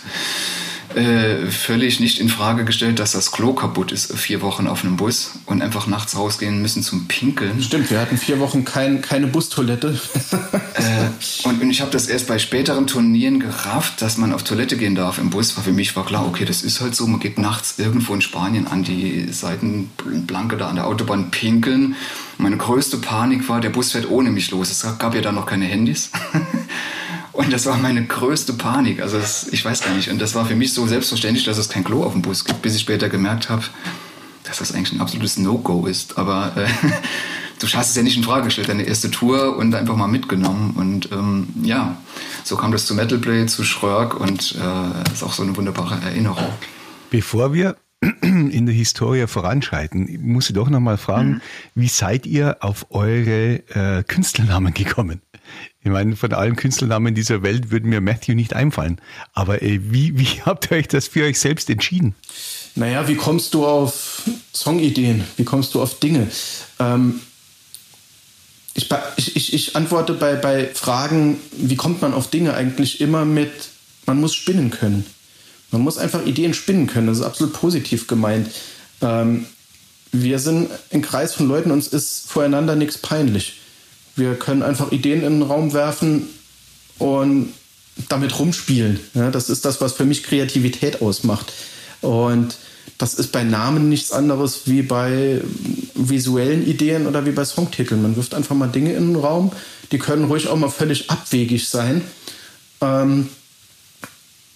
[0.95, 4.95] äh, völlig nicht in Frage gestellt, dass das Klo kaputt ist, vier Wochen auf einem
[4.95, 7.61] Bus und einfach nachts rausgehen müssen zum Pinkeln.
[7.61, 9.99] Stimmt, wir hatten vier Wochen kein, keine Bustoilette.
[10.73, 14.77] äh, und, und, ich habe das erst bei späteren Turnieren gerafft, dass man auf Toilette
[14.77, 15.57] gehen darf im Bus.
[15.57, 18.21] Weil für mich war klar, okay, das ist halt so, man geht nachts irgendwo in
[18.21, 21.95] Spanien an die Seitenplanke da an der Autobahn pinkeln.
[22.37, 24.71] Meine größte Panik war, der Bus fährt ohne mich los.
[24.71, 26.11] Es gab ja da noch keine Handys.
[27.35, 29.01] Und das war meine größte Panik.
[29.01, 30.09] Also das, ich weiß gar nicht.
[30.09, 32.61] Und das war für mich so selbstverständlich, dass es kein Klo auf dem Bus gibt,
[32.61, 33.63] bis ich später gemerkt habe,
[34.45, 36.17] dass das eigentlich ein absolutes No-Go ist.
[36.17, 36.65] Aber äh,
[37.59, 40.75] du hast es ja nicht in Frage gestellt, deine erste Tour und einfach mal mitgenommen.
[40.77, 41.97] Und ähm, ja,
[42.45, 45.99] so kam das zu Metal Blade, zu Schröck und äh, ist auch so eine wunderbare
[46.05, 46.47] Erinnerung.
[47.09, 47.75] Bevor wir
[48.21, 51.41] in der Historie voranschreiten, muss ich doch nochmal fragen, mhm.
[51.75, 55.21] wie seid ihr auf eure äh, Künstlernamen gekommen?
[55.85, 58.99] Ich meine, von allen Künstlernamen dieser Welt würde mir Matthew nicht einfallen.
[59.33, 62.15] Aber äh, wie, wie habt ihr euch das für euch selbst entschieden?
[62.73, 65.23] Naja, wie kommst du auf Songideen?
[65.37, 66.27] Wie kommst du auf Dinge?
[66.79, 67.21] Ähm,
[68.73, 73.51] ich, ich, ich, antworte bei, bei Fragen, wie kommt man auf Dinge eigentlich immer mit,
[74.07, 75.05] man muss spinnen können.
[75.69, 77.05] Man muss einfach Ideen spinnen können.
[77.05, 78.49] Das ist absolut positiv gemeint.
[79.01, 79.45] Ähm,
[80.11, 83.59] wir sind ein Kreis von Leuten, uns ist voreinander nichts peinlich.
[84.15, 86.29] Wir können einfach Ideen in den Raum werfen
[86.97, 87.53] und
[88.09, 88.99] damit rumspielen.
[89.13, 91.53] Ja, das ist das, was für mich Kreativität ausmacht.
[92.01, 92.57] Und
[92.97, 95.41] das ist bei Namen nichts anderes wie bei
[95.95, 98.01] visuellen Ideen oder wie bei Songtiteln.
[98.01, 99.51] Man wirft einfach mal Dinge in den Raum,
[99.91, 102.01] die können ruhig auch mal völlig abwegig sein.
[102.81, 103.29] Ähm,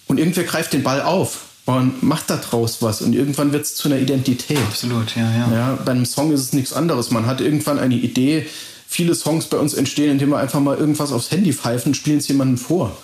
[0.06, 3.88] und irgendwer greift den Ball auf und macht daraus was und irgendwann wird es zu
[3.88, 4.58] einer Identität.
[4.58, 5.52] Absolut, ja, ja.
[5.52, 5.78] ja.
[5.84, 7.10] Bei einem Song ist es nichts anderes.
[7.10, 8.46] Man hat irgendwann eine Idee.
[8.92, 12.18] Viele Songs bei uns entstehen, indem wir einfach mal irgendwas aufs Handy pfeifen und spielen
[12.18, 12.96] es jemandem vor.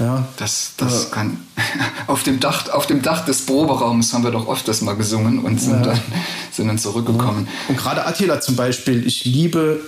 [0.00, 0.26] Ja.
[0.38, 1.10] Das, das ja.
[1.10, 1.36] kann.
[2.08, 5.38] Auf dem, Dach, auf dem Dach des Proberaums haben wir doch oft das mal gesungen
[5.38, 5.92] und sind, ja.
[5.92, 6.02] dann,
[6.50, 7.46] sind dann zurückgekommen.
[7.68, 9.80] Und gerade Attila zum Beispiel, ich liebe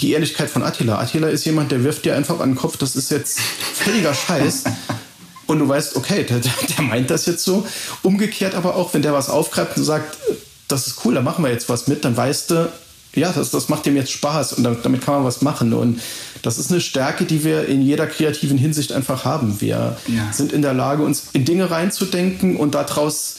[0.00, 0.98] die Ehrlichkeit von Attila.
[0.98, 4.64] Attila ist jemand, der wirft dir einfach an den Kopf, das ist jetzt völliger Scheiß.
[5.46, 7.64] Und du weißt, okay, der, der meint das jetzt so.
[8.02, 10.18] Umgekehrt aber auch, wenn der was aufgreift und sagt,
[10.66, 12.72] das ist cool, da machen wir jetzt was mit, dann weißt du,
[13.18, 15.72] ja, das, das macht dem jetzt Spaß und damit kann man was machen.
[15.72, 16.00] Und
[16.42, 19.60] das ist eine Stärke, die wir in jeder kreativen Hinsicht einfach haben.
[19.60, 20.32] Wir ja.
[20.32, 23.36] sind in der Lage, uns in Dinge reinzudenken und daraus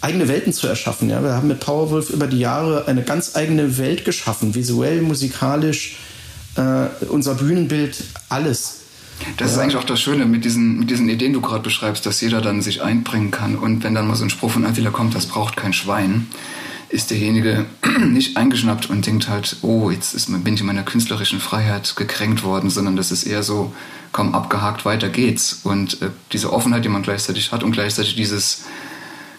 [0.00, 1.10] eigene Welten zu erschaffen.
[1.10, 5.96] Ja, wir haben mit Powerwolf über die Jahre eine ganz eigene Welt geschaffen, visuell, musikalisch,
[6.56, 8.76] äh, unser Bühnenbild, alles.
[9.36, 9.56] Das ja.
[9.56, 12.20] ist eigentlich auch das Schöne mit diesen, mit diesen Ideen, die du gerade beschreibst, dass
[12.20, 13.56] jeder dann sich einbringen kann.
[13.56, 16.28] Und wenn dann mal so ein Spruch von Attila kommt, das braucht kein Schwein,
[16.90, 17.66] ist derjenige
[18.08, 22.42] nicht eingeschnappt und denkt halt, oh, jetzt ist, bin ich in meiner künstlerischen Freiheit gekränkt
[22.42, 23.72] worden, sondern das ist eher so,
[24.12, 25.60] komm, abgehakt, weiter geht's.
[25.62, 28.62] Und äh, diese Offenheit, die man gleichzeitig hat und gleichzeitig dieses,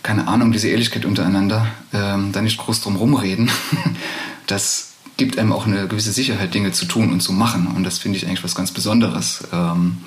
[0.01, 3.51] keine Ahnung, diese Ehrlichkeit untereinander, ähm, da nicht groß drum rumreden,
[4.47, 7.67] das gibt einem auch eine gewisse Sicherheit, Dinge zu tun und zu machen.
[7.67, 9.43] Und das finde ich eigentlich was ganz Besonderes.
[9.51, 9.97] Ähm,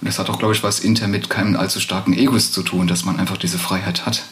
[0.00, 2.86] und das hat auch, glaube ich, was intern mit keinem allzu starken Egos zu tun,
[2.86, 4.22] dass man einfach diese Freiheit hat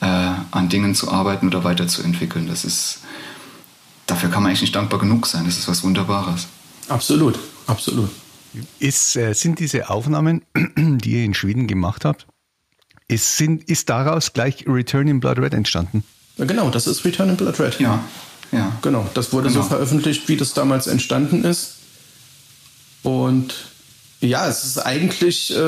[0.00, 2.46] äh, an Dingen zu arbeiten oder weiterzuentwickeln.
[2.46, 3.00] Das ist,
[4.06, 5.44] dafür kann man eigentlich nicht dankbar genug sein.
[5.44, 6.46] Das ist was Wunderbares.
[6.88, 8.10] Absolut, absolut.
[8.78, 10.42] Ist, äh, sind diese Aufnahmen,
[10.76, 12.26] die ihr in Schweden gemacht habt,
[13.08, 16.04] ist, sind, ist daraus gleich Return in Blood Red entstanden?
[16.36, 17.80] Ja, genau, das ist Return in Blood Red.
[17.80, 18.04] Ja,
[18.52, 18.72] ja.
[18.82, 19.62] Genau, das wurde genau.
[19.62, 21.76] so veröffentlicht, wie das damals entstanden ist.
[23.02, 23.69] Und
[24.20, 25.60] ja, es ist eigentlich, äh,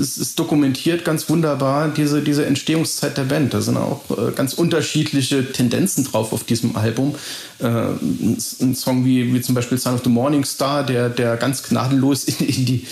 [0.00, 3.52] es ist dokumentiert ganz wunderbar, diese, diese Entstehungszeit der Band.
[3.52, 7.16] Da sind auch äh, ganz unterschiedliche Tendenzen drauf auf diesem Album.
[7.58, 11.64] Äh, ein Song wie, wie zum Beispiel Son of the Morning Star, der, der ganz
[11.64, 12.86] gnadenlos in, in die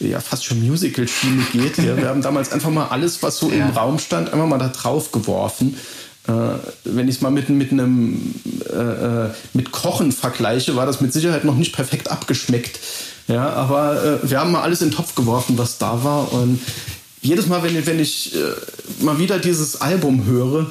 [0.00, 1.78] ja, fast schon Musical-Schiene geht.
[1.78, 1.96] Ja.
[1.96, 3.68] Wir haben damals einfach mal alles, was so ja.
[3.68, 5.76] im Raum stand, einfach mal da drauf geworfen.
[6.26, 6.32] Äh,
[6.84, 8.34] wenn ich es mal mit, mit einem
[8.68, 12.80] äh, äh, mit Kochen vergleiche, war das mit Sicherheit noch nicht perfekt abgeschmeckt.
[13.28, 16.32] Ja, aber äh, wir haben mal alles in den Topf geworfen, was da war.
[16.32, 16.60] Und
[17.22, 18.38] jedes Mal, wenn, wenn ich äh,
[19.04, 20.70] mal wieder dieses Album höre,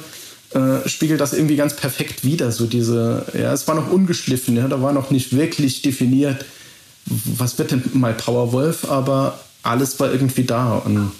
[0.54, 2.50] äh, spiegelt das irgendwie ganz perfekt wieder.
[2.52, 6.44] So diese, ja, es war noch ungeschliffen, ja, da war noch nicht wirklich definiert,
[7.04, 10.76] was wird denn mal Powerwolf, aber alles war irgendwie da.
[10.76, 11.12] Und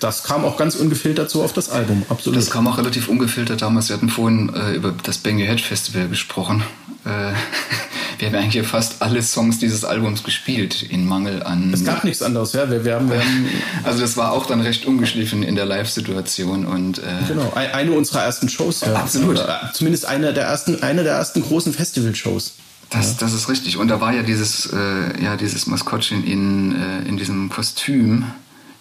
[0.00, 2.38] das kam auch ganz ungefiltert so auf das Album, absolut.
[2.38, 3.88] Das kam auch relativ ungefiltert damals.
[3.88, 6.62] Wir hatten vorhin äh, über das Bang Your Head Festival gesprochen.
[7.04, 7.32] Äh,
[8.18, 11.72] wir haben eigentlich fast alle Songs dieses Albums gespielt, in Mangel an.
[11.72, 12.70] Es gab nichts anderes, ja.
[12.70, 13.48] Wir, wir, haben, wir haben
[13.84, 16.98] also das war auch dann recht ungeschliffen in der Live-Situation und.
[16.98, 18.94] Äh, genau, eine unserer ersten Shows, ja.
[18.94, 19.44] Absolut.
[19.72, 22.54] Zumindest eine der ersten, eine der ersten großen Festival-Shows.
[22.90, 23.76] Das, das ist richtig.
[23.76, 28.24] Und da war ja dieses, äh, ja, dieses Maskottchen in, äh, in diesem Kostüm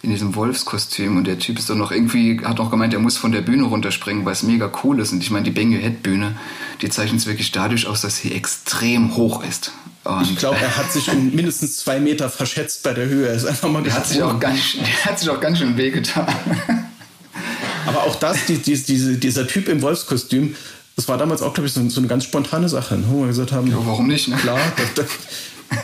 [0.08, 3.18] in diesem Wolfskostüm und der Typ ist dann noch irgendwie, hat noch gemeint, er muss
[3.18, 5.12] von der Bühne runterspringen, weil es mega cool ist.
[5.12, 6.38] Und ich meine, die Bang Your Head Bühne,
[6.82, 9.74] die zeichnet es wirklich dadurch aus, dass sie extrem hoch ist.
[10.06, 13.28] Und ich glaube, er hat sich um mindestens zwei Meter verschätzt bei der Höhe.
[13.28, 15.76] Er ist einfach mal der hat, sich auch ganz, der hat sich auch ganz schön
[15.76, 16.26] wehgetan.
[17.86, 20.56] Aber auch das, die, die, diese, dieser Typ im Wolfskostüm,
[20.96, 23.04] das war damals auch, glaube ich, so, so, eine ganz spontane Sache, ne?
[23.10, 24.30] wo wir gesagt haben, ja, warum nicht?
[24.30, 24.38] Ne?
[24.38, 25.06] Klar, das, das,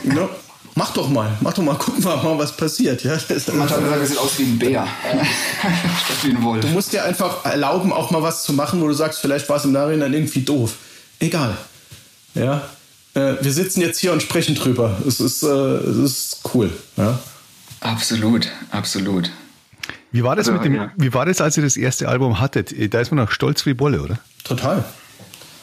[0.02, 0.30] no,
[0.74, 3.02] mach doch mal, mach doch mal, gucken wir mal, was passiert.
[3.04, 3.12] Ja,
[3.52, 4.86] Man hat gesagt, er sieht aus wie ein Bär.
[6.04, 6.60] Statt wie ein Wolf.
[6.64, 9.56] Du musst dir einfach erlauben, auch mal was zu machen, wo du sagst, vielleicht war
[9.56, 10.74] es im Nachhinein irgendwie doof.
[11.20, 11.56] Egal.
[12.34, 12.62] Ja.
[13.14, 14.96] Äh, wir sitzen jetzt hier und sprechen drüber.
[15.06, 16.70] Es ist, äh, es ist cool.
[16.96, 17.18] Ja.
[17.80, 19.30] Absolut, absolut.
[20.10, 20.90] Wie war das Also, mit dem, ja.
[20.96, 22.72] wie war das, als ihr das erste Album hattet?
[22.94, 24.18] Da ist man noch stolz wie Bolle, oder?
[24.44, 24.84] Total.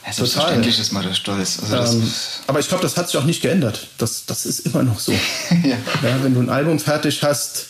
[0.06, 1.60] Ja, selbstverständlich ist man da stolz.
[1.62, 2.14] Also Ähm,
[2.48, 3.88] aber ich glaube, das hat sich auch nicht geändert.
[3.98, 5.12] Das, das ist immer noch so.
[5.64, 5.78] ja.
[6.04, 7.68] Ja, wenn du ein Album fertig hast,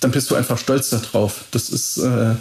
[0.00, 1.44] dann bist du einfach stolz darauf.
[1.50, 2.34] Das ist, äh,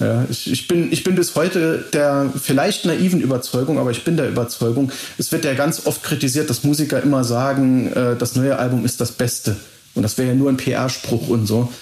[0.00, 4.16] ja, ich, ich, bin, ich bin bis heute der vielleicht naiven Überzeugung, aber ich bin
[4.16, 8.58] der Überzeugung, es wird ja ganz oft kritisiert, dass Musiker immer sagen, äh, das neue
[8.58, 9.56] Album ist das Beste.
[9.94, 11.72] Und das wäre ja nur ein PR-Spruch und so.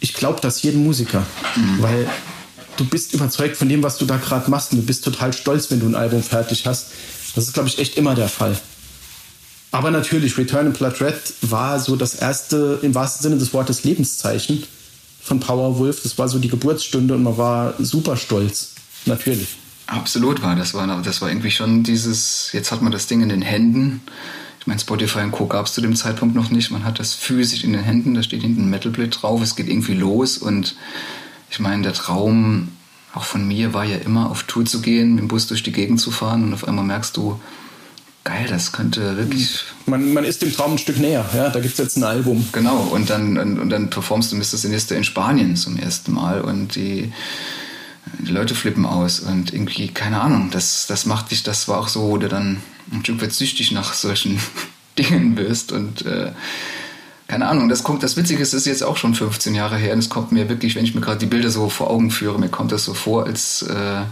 [0.00, 1.24] Ich glaube das jedem Musiker,
[1.78, 2.08] weil
[2.80, 5.70] du bist überzeugt von dem, was du da gerade machst und du bist total stolz,
[5.70, 6.86] wenn du ein Album fertig hast.
[7.34, 8.58] Das ist, glaube ich, echt immer der Fall.
[9.70, 13.84] Aber natürlich, Return in Blood Red war so das erste, im wahrsten Sinne des Wortes,
[13.84, 14.64] Lebenszeichen
[15.22, 16.02] von Powerwolf.
[16.02, 18.72] Das war so die Geburtsstunde und man war super stolz.
[19.04, 19.48] Natürlich.
[19.86, 20.56] Absolut war.
[20.56, 24.00] Das war, das war irgendwie schon dieses, jetzt hat man das Ding in den Händen.
[24.58, 25.46] Ich meine, Spotify und Co.
[25.46, 26.70] gab es zu dem Zeitpunkt noch nicht.
[26.70, 29.68] Man hat das physisch in den Händen, da steht hinten ein Metalblade drauf, es geht
[29.68, 30.76] irgendwie los und
[31.50, 32.68] ich meine, der Traum
[33.12, 35.72] auch von mir war ja immer auf Tour zu gehen, mit dem Bus durch die
[35.72, 37.40] Gegend zu fahren und auf einmal merkst du,
[38.22, 41.28] geil, das könnte wirklich Man, man ist dem Traum ein Stück näher.
[41.34, 42.48] Ja, da gibt es jetzt ein Album.
[42.52, 44.44] Genau, und dann, und, und dann performst du Mr.
[44.44, 47.12] Sinister in Spanien zum ersten Mal und die,
[48.18, 51.88] die Leute flippen aus und irgendwie, keine Ahnung, das, das macht dich, das war auch
[51.88, 54.38] so, wo du dann ein Stück weit süchtig nach solchen
[54.98, 56.32] Dingen wirst und äh,
[57.30, 60.00] keine Ahnung, das kommt, das Witzige ist, ist jetzt auch schon 15 Jahre her und
[60.00, 62.48] es kommt mir wirklich, wenn ich mir gerade die Bilder so vor Augen führe, mir
[62.48, 64.02] kommt das so vor, als äh,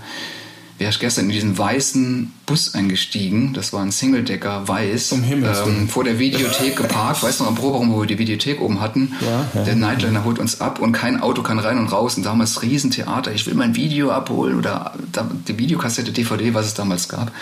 [0.79, 3.55] wäre ich gestern in diesen weißen Bus eingestiegen.
[3.55, 5.11] Das war ein Singledecker weiß.
[5.11, 7.25] Um Himmels ähm, vor der Videothek geparkt.
[7.25, 9.13] Weißt du noch am Proberaum, wo wir die Videothek oben hatten?
[9.21, 9.65] Ja, ja.
[9.65, 12.17] Der Nightliner holt uns ab und kein Auto kann rein und raus.
[12.17, 13.33] Und damals Riesentheater.
[13.33, 17.33] Ich will mein Video abholen oder da, die Videokassette, DVD, was es damals gab.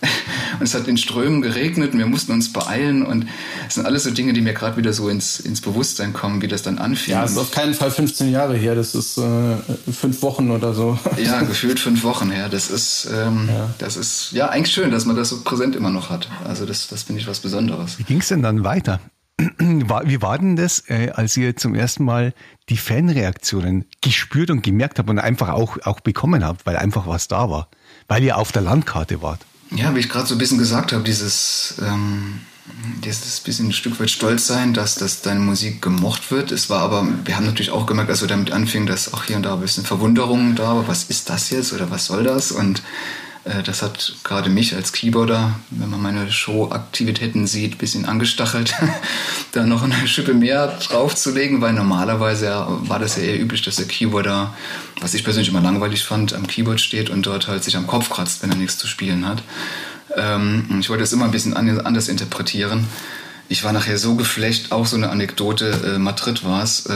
[0.00, 3.04] Und es hat in Strömen geregnet und wir mussten uns beeilen.
[3.04, 3.26] Und
[3.68, 6.48] es sind alles so Dinge, die mir gerade wieder so ins, ins Bewusstsein kommen, wie
[6.48, 7.14] das dann anfing.
[7.14, 8.74] Ja, es ist auf keinen Fall 15 Jahre her.
[8.74, 9.56] Das ist äh,
[9.90, 10.98] fünf Wochen oder so.
[11.16, 12.48] Ja, gefühlt fünf Wochen her.
[12.48, 16.10] Das ist, ähm, das ist ja eigentlich schön, dass man das so präsent immer noch
[16.10, 16.28] hat.
[16.44, 17.98] Also das, das finde ich was Besonderes.
[17.98, 19.00] Wie ging es denn dann weiter?
[19.38, 22.32] Wie war denn das, äh, als ihr zum ersten Mal
[22.68, 27.28] die Fanreaktionen gespürt und gemerkt habt und einfach auch, auch bekommen habt, weil einfach was
[27.28, 27.68] da war?
[28.08, 29.40] Weil ihr auf der Landkarte wart.
[29.70, 32.40] Ja, wie ich gerade so ein bisschen gesagt habe, dieses, ähm,
[33.04, 36.52] dieses bisschen ein Stück weit stolz sein, dass, dass deine Musik gemocht wird.
[36.52, 39.36] Es war aber, wir haben natürlich auch gemerkt, als wir damit anfingen, dass auch hier
[39.36, 40.88] und da ein bisschen Verwunderung da war.
[40.88, 42.52] Was ist das jetzt oder was soll das?
[42.52, 42.82] Und
[43.64, 48.74] das hat gerade mich als Keyboarder, wenn man meine Show-Aktivitäten sieht, ein bisschen angestachelt,
[49.52, 53.86] da noch eine Schippe mehr draufzulegen, weil normalerweise war das ja eher üblich, dass der
[53.86, 54.52] Keyboarder,
[55.00, 58.10] was ich persönlich immer langweilig fand, am Keyboard steht und dort halt sich am Kopf
[58.10, 59.42] kratzt, wenn er nichts zu spielen hat.
[60.16, 62.86] Ähm, ich wollte das immer ein bisschen an- anders interpretieren.
[63.48, 66.88] Ich war nachher so geflecht, auch so eine Anekdote, äh, Madrid war es.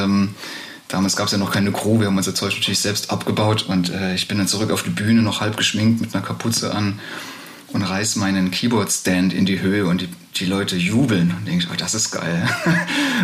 [0.90, 3.90] Damals gab es ja noch keine Crew, wir haben unser Zeug natürlich selbst abgebaut und
[3.90, 6.98] äh, ich bin dann zurück auf die Bühne, noch halb geschminkt mit einer Kapuze an
[7.72, 11.70] und reiß meinen Keyboard-Stand in die Höhe und die, die Leute jubeln und denke ich,
[11.70, 12.48] oh, das ist geil.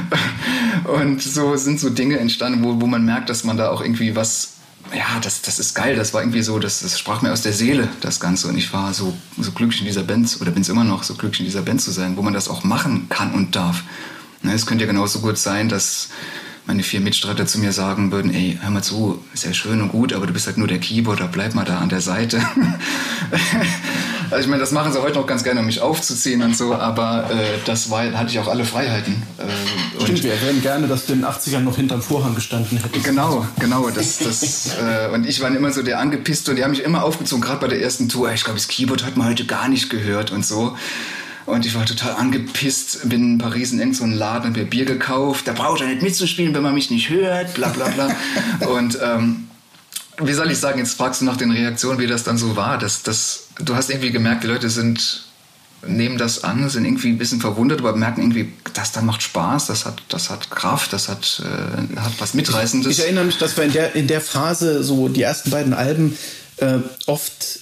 [0.85, 4.15] und so sind so Dinge entstanden, wo, wo man merkt, dass man da auch irgendwie
[4.15, 4.53] was
[4.95, 5.97] ja, das, das ist geil.
[5.97, 8.47] Das war irgendwie so, das, das sprach mir aus der Seele, das Ganze.
[8.49, 11.15] Und ich war so, so glücklich in dieser Band, oder bin es immer noch, so
[11.15, 13.83] glücklich in dieser Band zu sein, wo man das auch machen kann und darf.
[14.43, 16.11] Ne, es könnte ja genauso gut sein, dass
[16.67, 19.91] meine vier Mitstreiter zu mir sagen würden, ey, hör mal zu, ist ja schön und
[19.91, 22.41] gut, aber du bist halt nur der Keyboarder, bleib mal da an der Seite.
[24.31, 26.75] also ich meine, das machen sie heute noch ganz gerne, um mich aufzuziehen und so,
[26.75, 29.23] aber äh, das war, hatte ich auch alle Freiheiten.
[29.39, 33.05] Äh, Stimmt, wir wären gerne, dass du in den 80ern noch hinterm Vorhang gestanden hättest.
[33.05, 33.89] Genau, genau.
[33.91, 37.05] Das, das, äh, und ich war immer so der angepisste und die haben mich immer
[37.05, 38.33] aufgezogen, gerade bei der ersten Tour.
[38.33, 40.77] Ich glaube, das Keyboard hat man heute gar nicht gehört und so.
[41.47, 44.85] Und ich war total angepisst, bin in Paris in irgendeinen so Laden, hab mir Bier
[44.85, 45.47] gekauft.
[45.47, 48.15] Da braucht er nicht mitzuspielen, wenn man mich nicht hört, bla bla bla.
[48.69, 49.49] und ähm,
[50.19, 52.79] wie soll ich sagen, jetzt fragst du nach den Reaktionen, wie das dann so war.
[52.79, 55.23] Das, das, du hast irgendwie gemerkt, die Leute sind
[55.87, 59.67] nehmen das an, sind irgendwie ein bisschen verwundert, aber merken irgendwie, das da macht Spaß,
[59.67, 62.91] das hat, das hat Kraft, das hat, äh, hat was Mitreißendes.
[62.91, 66.17] Ich erinnere mich, dass wir in der, in der Phase so die ersten beiden Alben
[66.57, 67.61] äh, oft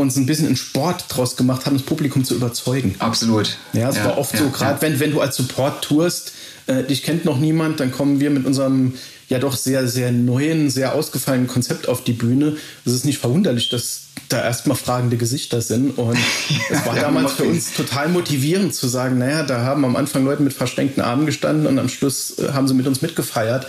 [0.00, 2.94] uns ein bisschen einen Sport draus gemacht haben, das Publikum zu überzeugen.
[2.98, 3.56] Absolut.
[3.72, 6.32] Ja, es war oft so, gerade wenn, wenn du als Support tourst,
[6.66, 8.94] äh, dich kennt noch niemand, dann kommen wir mit unserem
[9.28, 12.56] ja doch sehr, sehr neuen, sehr ausgefallenen Konzept auf die Bühne.
[12.84, 15.98] Es ist nicht verwunderlich, dass da erstmal fragende Gesichter sind.
[15.98, 16.16] Und
[16.70, 20.24] es war ja, damals für uns total motivierend zu sagen, naja, da haben am Anfang
[20.24, 23.66] Leute mit versteckten Armen gestanden und am Schluss äh, haben sie mit uns mitgefeiert.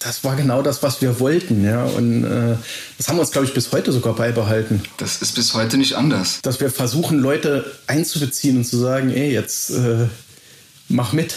[0.00, 1.84] Das war genau das, was wir wollten, ja.
[1.84, 2.56] Und äh,
[2.96, 4.82] das haben wir uns, glaube ich, bis heute sogar beibehalten.
[4.96, 6.40] Das ist bis heute nicht anders.
[6.42, 10.06] Dass wir versuchen, Leute einzubeziehen und zu sagen, ey, jetzt äh,
[10.88, 11.34] mach mit.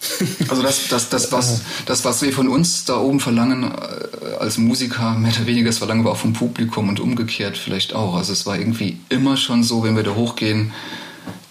[0.48, 4.56] Also das, das, das, was, das, was wir von uns da oben verlangen äh, als
[4.56, 8.14] Musiker, mehr oder weniger, das verlangen wir auch vom Publikum und umgekehrt vielleicht auch.
[8.14, 10.72] Also es war irgendwie immer schon so, wenn wir da hochgehen,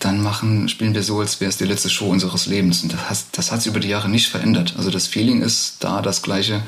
[0.08, 2.82] dann machen, spielen wir so, als wäre es die letzte Show unseres Lebens.
[2.82, 4.76] Und das, das hat sich über die Jahre nicht verändert.
[4.78, 6.64] Also das Feeling ist da das gleiche,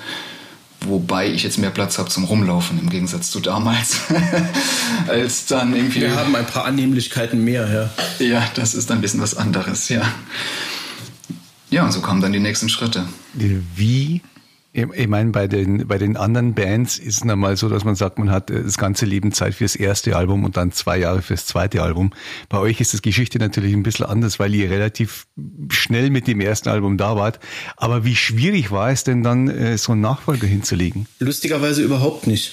[0.82, 4.02] wobei ich jetzt mehr Platz habe zum Rumlaufen im Gegensatz zu damals.
[5.08, 6.02] als dann irgendwie.
[6.02, 8.26] Wir haben ein paar Annehmlichkeiten mehr, ja.
[8.26, 10.02] Ja, das ist ein bisschen was anderes, ja.
[11.70, 13.08] Ja, und so kamen dann die nächsten Schritte.
[13.34, 14.22] Wie
[14.94, 18.20] ich meine, bei den, bei den anderen Bands ist es normal so, dass man sagt,
[18.20, 21.46] man hat äh, das ganze Leben Zeit fürs erste Album und dann zwei Jahre fürs
[21.46, 22.12] zweite Album.
[22.50, 25.28] Bei euch ist das Geschichte natürlich ein bisschen anders, weil ihr relativ
[25.70, 27.40] schnell mit dem ersten Album da wart.
[27.78, 31.08] Aber wie schwierig war es denn dann, äh, so einen Nachfolger hinzulegen?
[31.20, 32.52] Lustigerweise überhaupt nicht.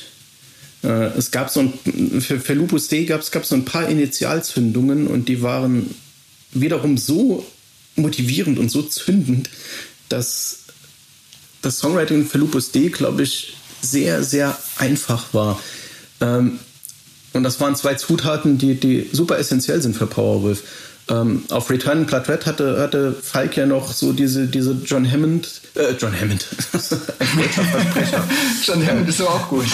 [0.83, 5.07] Äh, es gab so ein, für, für Lupus Dei gab es so ein paar Initialzündungen
[5.07, 5.95] und die waren
[6.53, 7.45] wiederum so
[7.97, 9.51] motivierend und so zündend,
[10.09, 10.66] dass
[11.67, 15.61] das Songwriting für Lupus D, glaube ich, sehr, sehr einfach war.
[16.21, 16.61] Ähm,
[17.33, 20.63] und das waren zwei Zutaten, die, die super essentiell sind für Powerwolf.
[21.09, 25.61] Ähm, auf Return Blood Red hatte, hatte Falk ja noch so diese, diese John Hammond,
[25.75, 26.47] äh, John Hammond,
[28.65, 29.67] John Hammond ist aber auch gut.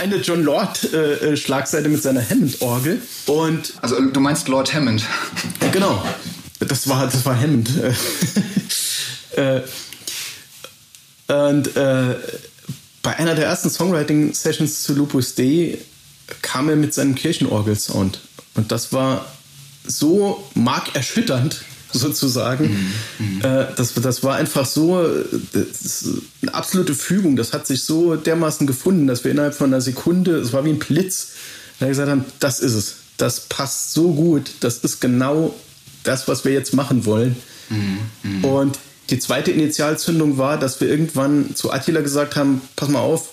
[0.00, 3.00] Eine John Lord äh, Schlagseite mit seiner Hammond-Orgel.
[3.26, 5.02] Und also du meinst Lord Hammond.
[5.72, 6.04] Genau.
[6.60, 7.70] Das war, das war Hammond.
[9.36, 9.60] äh,
[11.28, 12.14] und äh,
[13.02, 15.78] bei einer der ersten Songwriting-Sessions zu Lupus Dei
[16.42, 18.20] kam er mit seinem Kirchenorgel-Sound.
[18.54, 19.26] Und das war
[19.86, 21.62] so markerschütternd,
[21.92, 22.92] sozusagen.
[23.18, 23.40] Mhm.
[23.42, 27.36] Äh, das, das war einfach so eine absolute Fügung.
[27.36, 30.70] Das hat sich so dermaßen gefunden, dass wir innerhalb von einer Sekunde, es war wie
[30.70, 31.28] ein Blitz,
[31.78, 32.96] gesagt haben, das ist es.
[33.16, 34.50] Das passt so gut.
[34.60, 35.54] Das ist genau
[36.04, 37.36] das, was wir jetzt machen wollen.
[37.68, 37.98] Mhm.
[38.22, 38.44] mhm.
[38.44, 38.78] Und
[39.10, 43.30] die zweite Initialzündung war, dass wir irgendwann zu Attila gesagt haben, pass mal auf,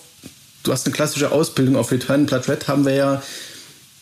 [0.64, 3.22] du hast eine klassische Ausbildung auf Return Blood Red, haben wir ja,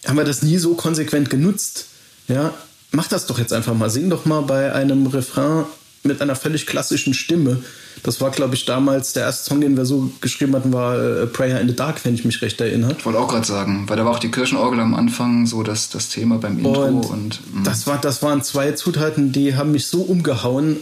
[0.05, 1.87] haben wir das nie so konsequent genutzt.
[2.27, 2.53] Ja,
[2.91, 3.89] mach das doch jetzt einfach mal.
[3.89, 5.65] Sing doch mal bei einem Refrain
[6.03, 7.63] mit einer völlig klassischen Stimme.
[8.03, 11.27] Das war, glaube ich, damals der erste Song, den wir so geschrieben hatten, war äh,
[11.27, 12.95] Prayer in the Dark, wenn ich mich recht erinnere.
[12.97, 15.89] Ich wollte auch gerade sagen, weil da war auch die Kirchenorgel am Anfang so das,
[15.89, 16.83] das Thema beim Intro.
[16.83, 17.63] Und, und mm.
[17.63, 20.77] das, war, das waren zwei Zutaten, die haben mich so umgehauen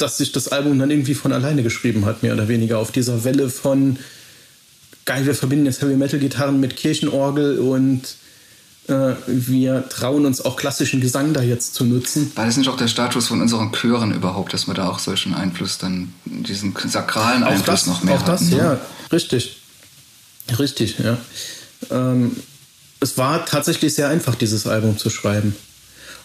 [0.00, 3.24] dass sich das Album dann irgendwie von alleine geschrieben hat, mehr oder weniger, auf dieser
[3.24, 3.98] Welle von
[5.04, 8.14] geil, wir verbinden jetzt Heavy Metal Gitarren mit Kirchenorgel und
[8.88, 12.32] äh, wir trauen uns auch klassischen Gesang da jetzt zu nutzen.
[12.34, 15.34] War das nicht auch der Status von unseren Chören überhaupt, dass wir da auch solchen
[15.34, 18.30] Einfluss dann, diesen sakralen Einfluss das, noch mehr auch hatten?
[18.30, 18.56] Auch das, ne?
[18.56, 18.80] ja,
[19.12, 19.56] richtig.
[20.58, 21.18] Richtig, ja.
[21.90, 22.36] Ähm,
[23.00, 25.56] es war tatsächlich sehr einfach, dieses Album zu schreiben.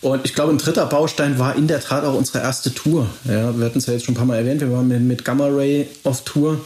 [0.06, 3.10] Und ich glaube, ein dritter Baustein war in der Tat auch unsere erste Tour.
[3.24, 5.26] Ja, wir hatten es ja jetzt schon ein paar Mal erwähnt, wir waren mit, mit
[5.26, 6.62] Gamma Ray auf Tour.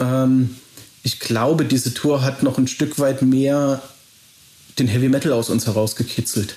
[0.00, 0.56] Ähm,
[1.04, 3.80] ich glaube, diese Tour hat noch ein Stück weit mehr
[4.80, 6.56] den Heavy Metal aus uns herausgekitzelt.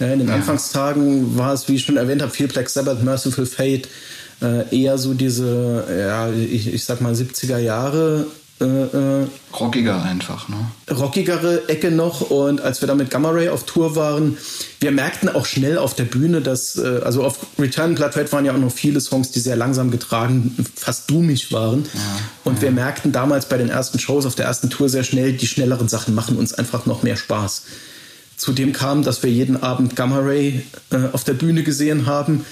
[0.00, 0.34] Ja, in den ja.
[0.34, 3.86] Anfangstagen war es, wie ich schon erwähnt habe, viel Black Sabbath, Merciful Fate,
[4.42, 8.26] äh, eher so diese, ja, ich, ich sag mal 70er Jahre
[8.60, 9.26] äh, äh,
[9.58, 10.56] Rockiger einfach, ne?
[10.90, 12.30] Rockigere Ecke noch.
[12.30, 14.36] Und als wir da mit Gamma Ray auf Tour waren,
[14.80, 18.44] wir merkten auch schnell auf der Bühne, dass, äh, also auf Return Blood Red waren
[18.44, 21.84] ja auch noch viele Songs, die sehr langsam getragen, fast dummig waren.
[21.94, 22.00] Ja,
[22.44, 22.62] und ja.
[22.62, 25.88] wir merkten damals bei den ersten Shows auf der ersten Tour sehr schnell, die schnelleren
[25.88, 27.62] Sachen machen uns einfach noch mehr Spaß.
[28.36, 32.44] Zudem kam, dass wir jeden Abend Gamma Ray äh, auf der Bühne gesehen haben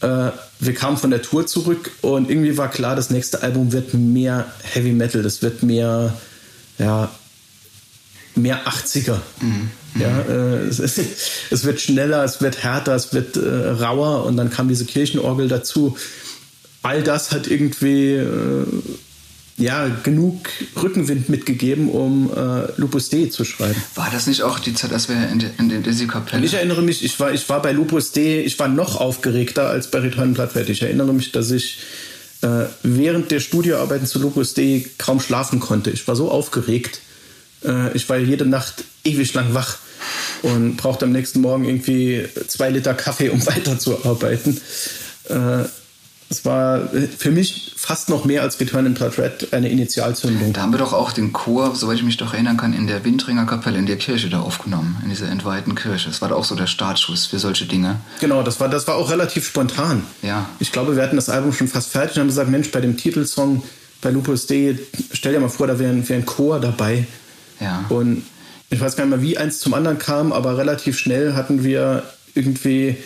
[0.00, 0.30] äh,
[0.60, 4.46] wir kamen von der Tour zurück und irgendwie war klar, das nächste Album wird mehr
[4.62, 6.14] Heavy Metal, das wird mehr,
[6.78, 7.10] ja,
[8.34, 9.16] mehr 80er.
[9.40, 9.70] Mhm.
[9.98, 10.78] Ja, äh, es,
[11.50, 15.48] es, wird schneller, es wird härter, es wird äh, rauer und dann kam diese Kirchenorgel
[15.48, 15.96] dazu.
[16.82, 18.66] All das hat irgendwie äh,
[19.60, 20.48] ja, genug
[20.82, 23.80] Rückenwind mitgegeben, um äh, Lupus Dei zu schreiben.
[23.94, 26.44] War das nicht auch die Zeit, als wir in, der, in der Desi-Kapelle...
[26.44, 29.90] Ich erinnere mich, ich war, ich war bei Lupus Dei, ich war noch aufgeregter als
[29.90, 30.68] bei Return Plattwert.
[30.70, 31.78] Ich erinnere mich, dass ich
[32.42, 35.90] äh, während der Studioarbeiten zu Lupus Dei kaum schlafen konnte.
[35.90, 37.00] Ich war so aufgeregt.
[37.64, 39.76] Äh, ich war jede Nacht ewig lang wach
[40.42, 44.58] und brauchte am nächsten Morgen irgendwie zwei Liter Kaffee, um weiterzuarbeiten.
[46.30, 50.52] Äh, es war für mich fast noch mehr als Return in Blood Red eine Initialzündung.
[50.52, 53.04] Da haben wir doch auch den Chor, soweit ich mich doch erinnern kann, in der
[53.04, 56.08] Windringer Kapelle in der Kirche da aufgenommen, in dieser entweihten Kirche.
[56.08, 57.96] Das war da auch so der Startschuss für solche Dinge.
[58.20, 60.02] Genau, das war, das war auch relativ spontan.
[60.22, 60.48] Ja.
[60.60, 62.96] Ich glaube, wir hatten das Album schon fast fertig und haben gesagt, Mensch, bei dem
[62.96, 63.62] Titelsong
[64.00, 64.78] bei Lupus Dei,
[65.12, 67.06] stell dir mal vor, da wäre wär ein Chor dabei.
[67.60, 67.84] Ja.
[67.88, 68.22] Und
[68.70, 72.04] ich weiß gar nicht mehr, wie eins zum anderen kam, aber relativ schnell hatten wir
[72.34, 72.96] irgendwie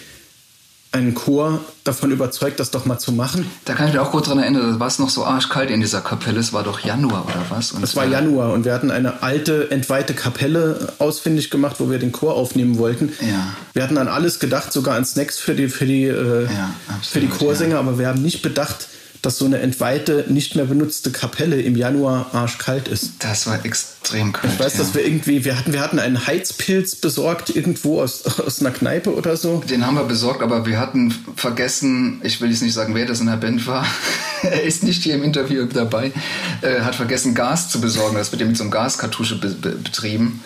[0.94, 3.50] einen Chor davon überzeugt, das doch mal zu machen.
[3.64, 5.80] Da kann ich mich auch kurz dran erinnern, da war es noch so arschkalt in
[5.80, 6.38] dieser Kapelle.
[6.38, 7.72] Es war doch Januar oder was?
[7.72, 11.98] Und es war Januar und wir hatten eine alte, entweihte Kapelle ausfindig gemacht, wo wir
[11.98, 13.12] den Chor aufnehmen wollten.
[13.20, 13.54] Ja.
[13.72, 16.70] Wir hatten an alles gedacht, sogar an Snacks für die, für die, äh, Ja,
[17.02, 17.80] für die absolut, Chorsänger, ja.
[17.80, 18.88] aber wir haben nicht bedacht,
[19.24, 23.12] dass so eine entweihte, nicht mehr benutzte Kapelle im Januar arschkalt ist.
[23.20, 24.52] Das war extrem kalt.
[24.52, 24.78] Ich weiß, ja.
[24.80, 29.14] dass wir irgendwie, wir hatten, wir hatten einen Heizpilz besorgt irgendwo aus, aus einer Kneipe
[29.14, 29.62] oder so.
[29.68, 33.20] Den haben wir besorgt, aber wir hatten vergessen, ich will jetzt nicht sagen, wer das
[33.20, 33.86] in der Band war.
[34.42, 36.12] er ist nicht hier im Interview dabei.
[36.60, 38.16] Äh, hat vergessen, Gas zu besorgen.
[38.16, 40.42] Das wird ja mit so einem Gaskartusche be be betrieben.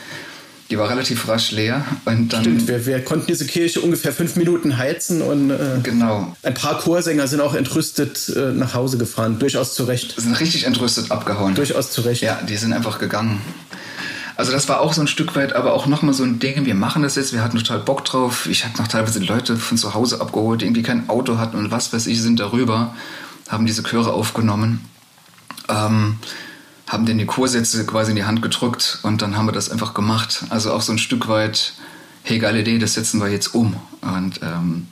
[0.71, 1.85] Die war relativ rasch leer.
[2.05, 6.37] Und dann, Stimmt, wir, wir konnten diese Kirche ungefähr fünf Minuten heizen und äh, Genau.
[6.43, 9.39] ein paar Chorsänger sind auch entrüstet äh, nach Hause gefahren.
[9.39, 10.15] Durchaus zu Recht.
[10.21, 11.55] Sind richtig entrüstet abgehauen.
[11.55, 12.21] Durchaus zu Recht.
[12.23, 13.41] Ja, die sind einfach gegangen.
[14.37, 16.77] Also das war auch so ein Stück weit, aber auch nochmal so ein Ding, wir
[16.77, 18.47] machen das jetzt, wir hatten total Bock drauf.
[18.49, 21.73] Ich habe noch teilweise Leute von zu Hause abgeholt, die irgendwie kein Auto hatten und
[21.73, 22.95] was weiß ich, sind darüber,
[23.49, 24.85] haben diese Chöre aufgenommen,
[25.69, 26.19] ähm,
[26.89, 29.95] haben denen die Chorsätze quasi in die Hand gedrückt und dann haben wir das einfach
[29.95, 30.45] gemacht.
[30.49, 31.75] Also auch so ein Stück weit,
[32.23, 33.77] hey, geile Idee, das setzen wir jetzt um.
[34.01, 34.87] Und ähm,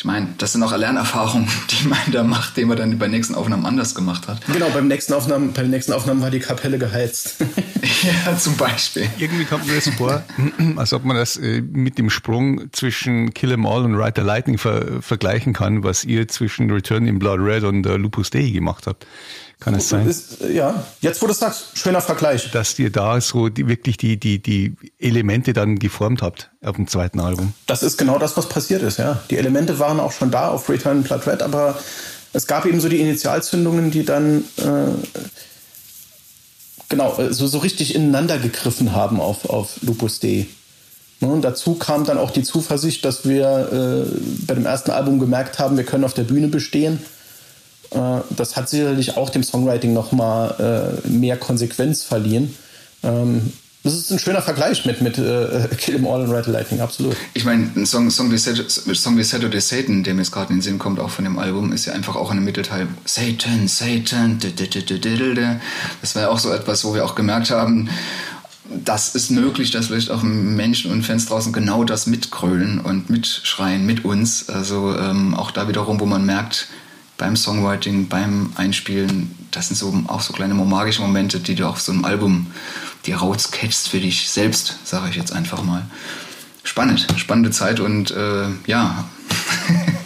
[0.00, 3.34] ich meine, das sind auch Lernerfahrungen, die man da macht, die man dann bei nächsten
[3.34, 4.40] Aufnahmen anders gemacht hat.
[4.46, 7.36] Genau, beim nächsten Aufnahmen, bei den nächsten Aufnahmen war die Kapelle geheizt.
[8.24, 9.08] Ja, zum Beispiel.
[9.18, 10.22] Irgendwie kommt mir das vor,
[10.76, 14.22] als ob man das äh, mit dem Sprung zwischen Kill 'Em All und Ride the
[14.22, 18.48] Lightning ver vergleichen kann, was ihr zwischen Return in Blood Red und äh, Lupus Dei
[18.48, 19.06] gemacht habt.
[19.60, 20.08] Kann es sein?
[20.08, 22.50] Ist, äh, ja, jetzt wo du es sagst, schöner Vergleich.
[22.50, 26.88] dass ihr da so die, wirklich die, die, die Elemente dann geformt habt auf dem
[26.88, 27.52] zweiten Album.
[27.66, 29.22] Das ist genau das, was passiert ist, ja.
[29.28, 31.78] Die Elemente waren auch schon da auf Return Blood Red, aber
[32.32, 35.42] es gab eben so die Initialzündungen, die dann äh,
[36.88, 40.46] genau äh, so, so richtig ineinander gegriffen haben auf, auf Lupus Dei.
[41.20, 45.18] Ne, Und dazu kam dann auch die Zuversicht, dass wir äh, bei dem ersten Album
[45.18, 46.98] gemerkt haben, wir können auf der Bühne bestehen.
[47.90, 52.54] Äh, das hat sicherlich auch dem Songwriting nochmal äh, mehr Konsequenz verliehen.
[53.02, 56.80] Ähm, das ist ein schöner Vergleich mit, mit äh, Kill 'Em All und Red Lightning,
[56.80, 57.16] absolut.
[57.32, 60.78] Ich meine, ein Song, Song, wie Saturday Satan, der mir jetzt gerade in den Sinn
[60.78, 64.38] kommt, auch von dem Album, ist ja einfach auch in einem Mittelteil Satan, Satan,
[66.02, 67.88] das war ja auch so etwas, wo wir auch gemerkt haben,
[68.84, 73.84] das ist möglich, dass vielleicht auch Menschen und Fans draußen genau das mitgrölen und mitschreien
[73.84, 74.48] mit uns.
[74.48, 76.68] Also ähm, auch da wiederum, wo man merkt,
[77.20, 81.78] beim Songwriting, beim Einspielen, das sind so auch so kleine magische Momente, die du auf
[81.78, 82.46] so einem Album
[83.04, 85.82] dir rauscatchst für dich selbst, sage ich jetzt einfach mal.
[86.64, 89.04] Spannend, spannende Zeit und äh, ja,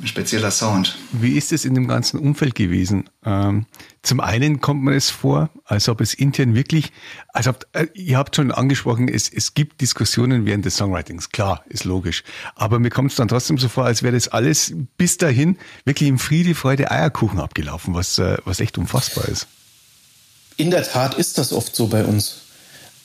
[0.00, 0.96] ein spezieller Sound.
[1.12, 3.04] Wie ist es in dem ganzen Umfeld gewesen?
[3.24, 3.66] Ähm,
[4.02, 6.92] zum einen kommt mir es vor, als ob es intern wirklich,
[7.28, 11.64] als ob, äh, ihr habt schon angesprochen, es, es gibt Diskussionen während des Songwritings, klar,
[11.68, 12.24] ist logisch.
[12.54, 16.08] Aber mir kommt es dann trotzdem so vor, als wäre das alles bis dahin wirklich
[16.08, 19.46] im Friede, Freude, Eierkuchen abgelaufen, was, äh, was echt unfassbar ist.
[20.56, 22.42] In der Tat ist das oft so bei uns.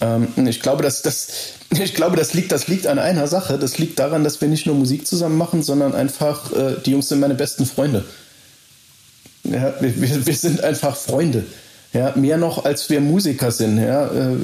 [0.02, 1.28] Ähm, ich, glaube, dass das,
[1.70, 3.58] ich glaube, das liegt, das liegt an einer Sache.
[3.58, 7.10] Das liegt daran, dass wir nicht nur Musik zusammen machen, sondern einfach, äh, die Jungs
[7.10, 8.04] sind meine besten Freunde.
[9.44, 11.46] Ja, wir, wir, sind einfach Freunde.
[11.94, 13.78] Ja, mehr noch, als wir Musiker sind.
[13.78, 14.08] Ja.
[14.08, 14.36] Äh,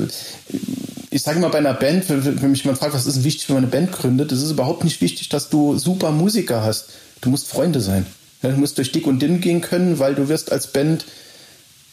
[1.09, 3.63] Ich sage mal bei einer Band, wenn mich jemand fragt, was ist wichtig, wenn man
[3.65, 6.89] eine Band gründet, es ist überhaupt nicht wichtig, dass du super Musiker hast.
[7.19, 8.05] Du musst Freunde sein.
[8.41, 11.05] Ja, du musst durch dick und dünn gehen können, weil du wirst als Band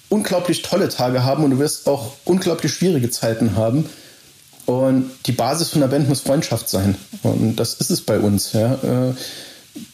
[0.09, 3.87] unglaublich tolle Tage haben und du wirst auch unglaublich schwierige Zeiten haben.
[4.67, 6.97] Und die Basis von der Band muss Freundschaft sein.
[7.23, 8.53] Und das ist es bei uns.
[8.53, 8.75] Ja.
[8.75, 9.15] Äh,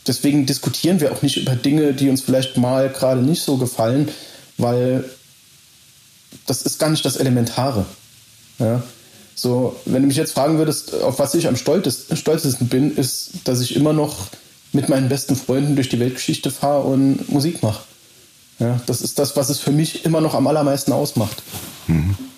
[0.06, 4.08] Deswegen diskutieren wir auch nicht über Dinge, die uns vielleicht mal gerade nicht so gefallen,
[4.58, 5.04] weil
[6.46, 7.86] das ist gar nicht das Elementare.
[8.58, 8.82] Ja.
[9.34, 13.30] So, wenn du mich jetzt fragen würdest, auf was ich am stolzesten, stolzesten bin, ist,
[13.44, 14.28] dass ich immer noch
[14.72, 17.82] mit meinen besten Freunden durch die Weltgeschichte fahre und Musik mache.
[18.58, 21.42] Ja, das ist das, was es für mich immer noch am allermeisten ausmacht.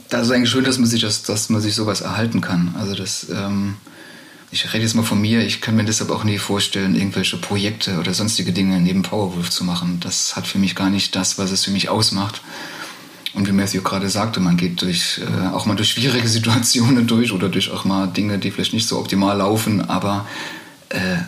[0.09, 2.75] Das ist eigentlich schön, dass man sich, das, dass man sich sowas erhalten kann.
[2.79, 3.77] Also das, ähm,
[4.51, 7.99] ich rede jetzt mal von mir, ich kann mir deshalb auch nie vorstellen, irgendwelche Projekte
[7.99, 9.99] oder sonstige Dinge neben Powerwolf zu machen.
[10.01, 12.41] Das hat für mich gar nicht das, was es für mich ausmacht.
[13.35, 17.33] Und wie Matthew gerade sagte, man geht durch, äh, auch mal durch schwierige Situationen durch
[17.33, 20.27] oder durch auch mal Dinge, die vielleicht nicht so optimal laufen, aber
[20.89, 21.19] äh,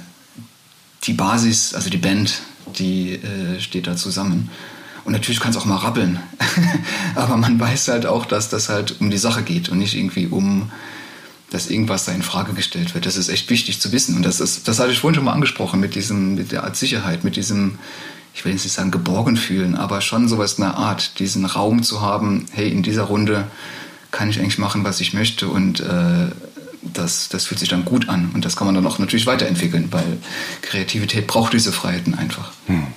[1.05, 2.41] die Basis, also die Band,
[2.78, 4.51] die äh, steht da zusammen.
[5.09, 6.20] Und natürlich kann es auch mal rappeln.
[7.14, 10.26] Aber man weiß halt auch, dass das halt um die Sache geht und nicht irgendwie
[10.26, 10.70] um,
[11.48, 13.06] dass irgendwas da in Frage gestellt wird.
[13.06, 14.16] Das ist echt wichtig zu wissen.
[14.16, 16.76] Und das ist, das hatte ich vorhin schon mal angesprochen mit diesem, mit der Art
[16.76, 17.78] Sicherheit, mit diesem,
[18.34, 21.82] ich will jetzt nicht sagen geborgen fühlen, aber schon sowas in der Art, diesen Raum
[21.82, 23.46] zu haben, hey, in dieser Runde
[24.11, 26.26] kann ich eigentlich machen, was ich möchte und äh,
[26.82, 29.88] das, das fühlt sich dann gut an und das kann man dann auch natürlich weiterentwickeln,
[29.90, 30.18] weil
[30.61, 32.52] Kreativität braucht diese Freiheiten einfach.
[32.66, 32.88] Hm.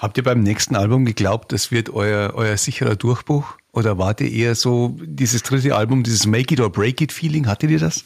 [0.00, 3.44] Habt ihr beim nächsten Album geglaubt, das wird euer, euer sicherer Durchbruch?
[3.72, 7.46] Oder wart ihr eher so, dieses dritte Album, dieses Make It or Break It Feeling,
[7.46, 8.02] hattet ihr das?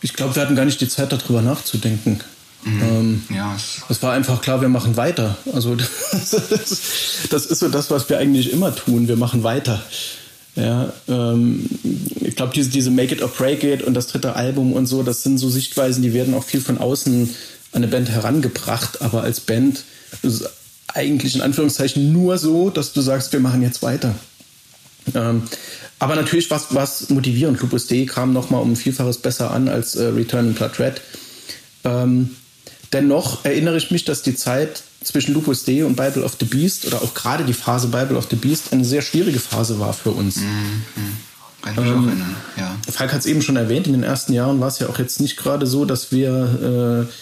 [0.00, 2.20] Ich glaube, wir hatten gar nicht die Zeit, darüber nachzudenken.
[2.64, 2.82] Mhm.
[2.82, 3.54] Ähm, ja,
[3.90, 5.36] es war einfach klar, wir machen weiter.
[5.52, 6.30] Also das,
[7.28, 9.06] das, ist so das, was wir eigentlich immer tun.
[9.06, 9.82] Wir machen weiter.
[10.56, 11.68] Ja, ähm,
[12.22, 15.02] ich glaube, diese, diese Make It or Break It und das dritte Album und so,
[15.02, 17.28] das sind so Sichtweisen, die werden auch viel von außen
[17.72, 19.02] an eine Band herangebracht.
[19.02, 19.84] Aber als Band
[20.22, 20.48] ist es
[20.92, 24.14] eigentlich in Anführungszeichen nur so, dass du sagst, wir machen jetzt weiter.
[25.14, 25.42] Ähm,
[25.98, 27.60] aber natürlich was was motivierend.
[27.60, 31.00] Lupus D kam nochmal um ein Vielfaches besser an als äh, Return in Blood Red.
[31.84, 32.36] Ähm,
[32.92, 36.86] dennoch erinnere ich mich, dass die Zeit zwischen Lupus D und Bible of the Beast
[36.86, 40.10] oder auch gerade die Phase Bible of the Beast eine sehr schwierige Phase war für
[40.10, 40.36] uns.
[40.36, 40.82] Mhm.
[41.62, 42.76] Kann ich mich ähm, auch erinnern, ja.
[42.90, 45.20] Falk hat es eben schon erwähnt, in den ersten Jahren war es ja auch jetzt
[45.20, 47.12] nicht gerade so, dass wir äh,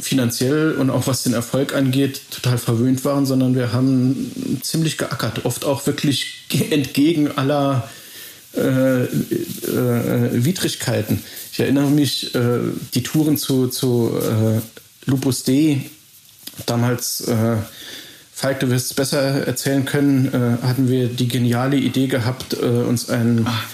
[0.00, 5.44] finanziell und auch was den Erfolg angeht, total verwöhnt waren, sondern wir haben ziemlich geackert,
[5.44, 7.88] oft auch wirklich entgegen aller
[8.56, 9.08] äh, äh,
[10.44, 11.22] Widrigkeiten.
[11.52, 12.58] Ich erinnere mich, äh,
[12.94, 14.60] die Touren zu, zu äh,
[15.10, 15.82] Lupus D
[16.66, 17.56] damals, äh,
[18.34, 22.66] Falk, du wirst es besser erzählen können, äh, hatten wir die geniale Idee gehabt, äh,
[22.66, 23.64] uns einen Ach,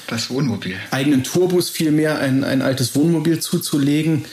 [0.90, 4.26] eigenen Tourbus vielmehr, ein, ein altes Wohnmobil zuzulegen.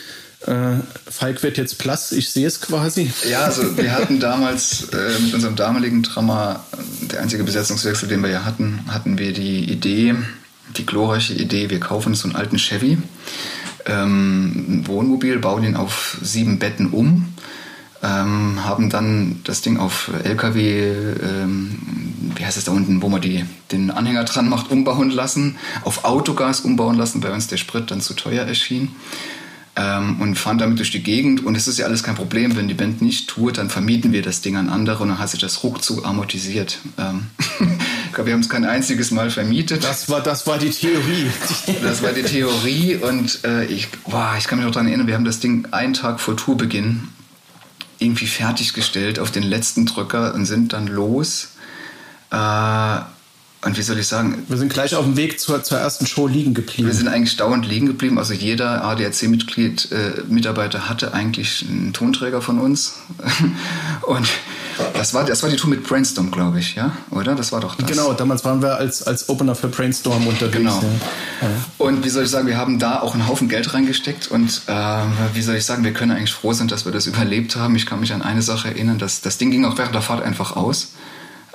[0.45, 0.79] Äh,
[1.09, 3.11] Falk wird jetzt blass, ich sehe es quasi.
[3.29, 6.63] Ja, also wir hatten damals äh, mit unserem damaligen Drama,
[7.11, 10.15] der einzige Besetzungswechsel, den wir ja hatten, hatten wir die Idee,
[10.77, 12.97] die glorreiche Idee, wir kaufen so einen alten Chevy,
[13.85, 17.35] ähm, ein Wohnmobil, bauen ihn auf sieben Betten um
[18.05, 20.91] ähm, haben dann das Ding auf LKW,
[21.23, 21.79] ähm,
[22.35, 26.03] wie heißt es da unten, wo man die, den Anhänger dran macht, umbauen lassen, auf
[26.03, 28.89] Autogas umbauen lassen, weil uns der Sprit dann zu teuer erschien.
[29.77, 32.69] Ähm, und fahren damit durch die Gegend und es ist ja alles kein Problem, wenn
[32.69, 35.41] die Band nicht tourt, dann vermieten wir das Ding an andere und dann hat sich
[35.41, 36.79] das ruckzuck amortisiert.
[36.97, 37.27] Ähm,
[38.05, 39.83] ich glaube, wir haben es kein einziges Mal vermietet.
[39.83, 41.29] Das war, das war die Theorie.
[41.83, 45.15] das war die Theorie und äh, ich, boah, ich kann mich noch daran erinnern, wir
[45.15, 47.09] haben das Ding einen Tag vor Tourbeginn
[47.99, 51.49] irgendwie fertiggestellt auf den letzten Drücker und sind dann los.
[52.31, 52.99] Äh,
[53.65, 54.45] und wie soll ich sagen?
[54.47, 56.87] Wir sind gleich auf dem Weg zur, zur ersten Show liegen geblieben.
[56.87, 58.19] Wir sind eigentlich dauernd liegen geblieben.
[58.19, 62.99] Also jeder ADAC-Mitglied, äh, Mitarbeiter hatte eigentlich einen Tonträger von uns.
[64.03, 64.27] und
[64.93, 66.95] das war, das war die Tour mit Brainstorm, glaube ich, ja?
[67.09, 67.33] Oder?
[67.33, 67.89] Das war doch das.
[67.89, 70.57] Genau, damals waren wir als, als Opener für Brainstorm unterwegs.
[70.57, 70.83] Genau.
[71.41, 71.47] Ja.
[71.79, 74.73] Und wie soll ich sagen, wir haben da auch einen Haufen Geld reingesteckt und äh,
[75.33, 77.75] wie soll ich sagen, wir können eigentlich froh sein, dass wir das überlebt haben.
[77.75, 80.23] Ich kann mich an eine Sache erinnern, dass das Ding ging auch während der Fahrt
[80.23, 80.89] einfach aus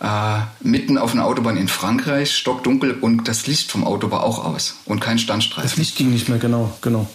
[0.01, 4.45] äh, mitten auf einer Autobahn in Frankreich, stockdunkel und das Licht vom Auto war auch
[4.45, 5.71] aus und kein Standstreifen.
[5.71, 7.09] Das Licht ging nicht mehr, genau, genau.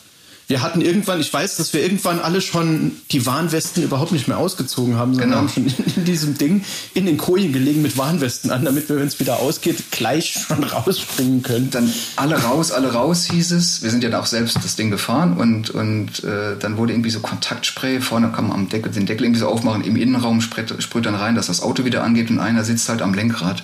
[0.48, 4.38] Wir hatten irgendwann, ich weiß, dass wir irgendwann alle schon die Warnwesten überhaupt nicht mehr
[4.38, 5.42] ausgezogen haben, sondern genau.
[5.42, 8.98] haben schon in, in, diesem Ding in den Kojen gelegen mit Warnwesten an, damit wir,
[8.98, 11.72] wenn es wieder ausgeht, gleich schon rausspringen können.
[11.72, 13.82] Dann alle raus, alle raus hieß es.
[13.82, 17.22] Wir sind ja auch selbst das Ding gefahren und, und äh, dann wurde irgendwie so
[17.22, 21.08] Kontaktspray, vorne kann man am Deckel, den Deckel irgendwie so aufmachen, im Innenraum sprüht, sprüht
[21.08, 23.64] dann rein, dass das Auto wieder angeht und einer sitzt halt am Lenkrad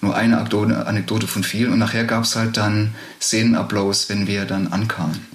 [0.00, 1.72] nur eine Anekdote von vielen.
[1.72, 5.33] Und nachher gab es halt dann Szenenapplaus, wenn wir dann ankamen.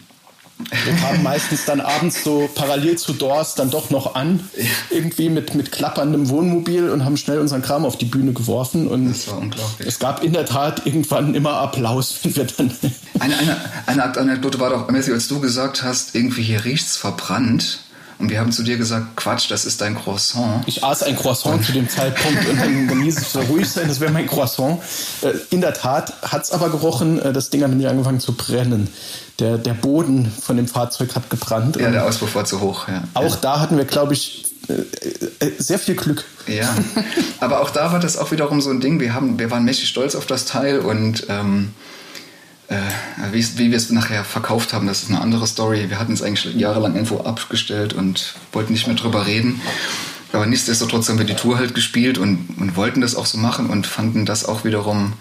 [0.60, 4.50] Wir kamen meistens dann abends so parallel zu Doors dann doch noch an,
[4.90, 8.88] irgendwie mit, mit klapperndem Wohnmobil und haben schnell unseren Kram auf die Bühne geworfen.
[8.88, 9.88] Und das war unglaublich.
[9.88, 12.72] Es gab in der Tat irgendwann immer Applaus, wenn wir dann.
[13.20, 17.80] Eine, eine, eine Anekdote war doch, als du gesagt hast, irgendwie hier riecht's verbrannt.
[18.20, 20.64] Und wir haben zu dir gesagt, Quatsch, das ist dein Croissant.
[20.68, 24.12] Ich aß ein Croissant zu dem Zeitpunkt und dann hieß es, ruhig sein, das wäre
[24.12, 24.82] mein Croissant.
[25.22, 28.34] Äh, in der Tat hat es aber gerochen, äh, das Ding hat nämlich angefangen zu
[28.34, 28.90] brennen
[29.40, 31.78] der, der Boden von dem Fahrzeug hat gebrannt.
[31.78, 32.88] Ja, der Auspuff war zu hoch.
[32.88, 33.04] Ja.
[33.14, 33.40] Auch ja.
[33.42, 36.26] da hatten wir, glaube ich, äh, sehr viel Glück.
[36.48, 36.74] Ja,
[37.40, 39.00] aber auch da war das auch wiederum so ein Ding.
[39.00, 41.70] Wir, haben, wir waren mächtig stolz auf das Teil und ähm, äh,
[43.32, 45.90] wie, wie wir es nachher verkauft haben, das ist eine andere Story.
[45.90, 49.62] Wir hatten es eigentlich jahrelang irgendwo abgestellt und wollten nicht mehr drüber reden.
[50.32, 53.68] Aber nichtsdestotrotz haben wir die Tour halt gespielt und, und wollten das auch so machen
[53.68, 55.14] und fanden das auch wiederum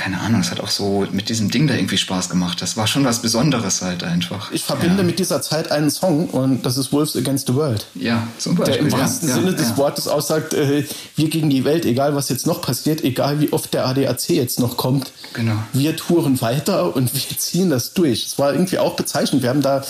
[0.00, 2.62] keine Ahnung, es hat auch so mit diesem Ding da irgendwie Spaß gemacht.
[2.62, 4.50] Das war schon was Besonderes halt einfach.
[4.50, 5.02] Ich verbinde ja.
[5.02, 7.86] mit dieser Zeit einen Song und das ist Wolves Against the World.
[7.94, 8.76] Ja, zum Beispiel.
[8.76, 10.86] Der im wahrsten ja, Sinne ja, des Wortes aussagt, äh,
[11.16, 14.58] wir gegen die Welt, egal was jetzt noch passiert, egal wie oft der ADAC jetzt
[14.58, 15.12] noch kommt.
[15.34, 15.56] Genau.
[15.74, 18.26] Wir touren weiter und wir ziehen das durch.
[18.26, 19.42] Es war irgendwie auch bezeichnend.
[19.42, 19.84] Wir haben da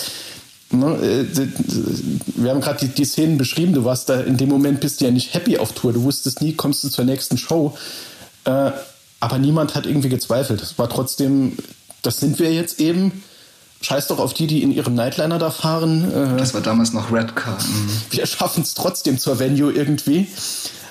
[0.73, 1.47] Ne, äh,
[2.35, 5.05] wir haben gerade die, die, Szenen beschrieben, du warst da in dem Moment bist du
[5.05, 7.77] ja nicht happy auf Tour, du wusstest nie, kommst du zur nächsten Show.
[8.45, 8.71] Äh,
[9.21, 10.61] aber niemand hat irgendwie gezweifelt.
[10.61, 11.57] Es war trotzdem,
[12.01, 13.23] das sind wir jetzt eben.
[13.83, 16.11] Scheiß doch auf die, die in ihrem Nightliner da fahren.
[16.11, 17.57] Äh, das war damals noch Redcar.
[17.57, 17.89] Mhm.
[18.11, 20.27] Wir schaffen es trotzdem zur Venue irgendwie.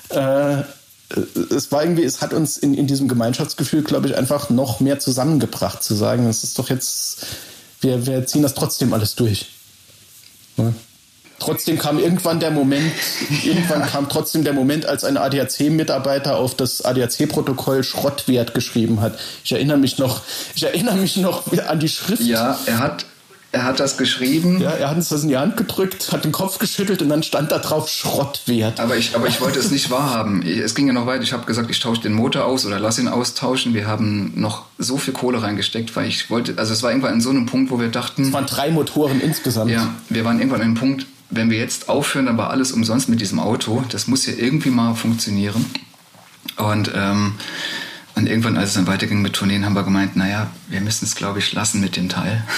[0.09, 0.63] Äh,
[1.49, 4.99] es war irgendwie, es hat uns in, in diesem Gemeinschaftsgefühl, glaube ich, einfach noch mehr
[4.99, 7.25] zusammengebracht, zu sagen, es ist doch jetzt,
[7.81, 9.47] wir, wir ziehen das trotzdem alles durch.
[10.57, 10.73] Ja.
[11.41, 12.91] Trotzdem kam irgendwann der Moment,
[13.43, 19.17] irgendwann kam trotzdem der Moment, als ein ADAC-Mitarbeiter auf das ADAC-Protokoll Schrottwert geschrieben hat.
[19.43, 20.21] Ich erinnere mich noch,
[20.53, 22.21] ich erinnere mich noch an die Schrift.
[22.21, 23.05] Ja, er hat,
[23.51, 24.61] er hat das geschrieben.
[24.61, 27.23] Ja, er hat uns das in die Hand gedrückt, hat den Kopf geschüttelt und dann
[27.23, 28.79] stand da drauf Schrottwert.
[28.79, 30.43] Aber ich, aber ich wollte es nicht wahrhaben.
[30.45, 31.23] Es ging ja noch weiter.
[31.23, 33.73] Ich habe gesagt, ich tausche den Motor aus oder lass ihn austauschen.
[33.73, 37.21] Wir haben noch so viel Kohle reingesteckt, weil ich wollte, also es war irgendwann an
[37.21, 38.25] so einem Punkt, wo wir dachten.
[38.25, 39.71] Es waren drei Motoren insgesamt.
[39.71, 43.21] Ja, wir waren irgendwann an einem Punkt, wenn wir jetzt aufhören, aber alles umsonst mit
[43.21, 45.65] diesem Auto, das muss ja irgendwie mal funktionieren.
[46.57, 47.33] Und, ähm,
[48.15, 51.15] und irgendwann, als es dann weiterging mit Tourneen, haben wir gemeint, naja, wir müssen es,
[51.15, 52.43] glaube ich, lassen mit dem Teil.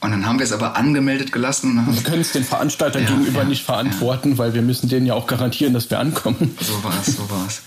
[0.00, 1.82] Und dann haben wir es aber angemeldet gelassen.
[1.90, 4.38] Wir können es den Veranstaltern ja, gegenüber ja, nicht verantworten, ja.
[4.38, 6.54] weil wir müssen denen ja auch garantieren, dass wir ankommen.
[6.60, 7.62] So war es, so war es.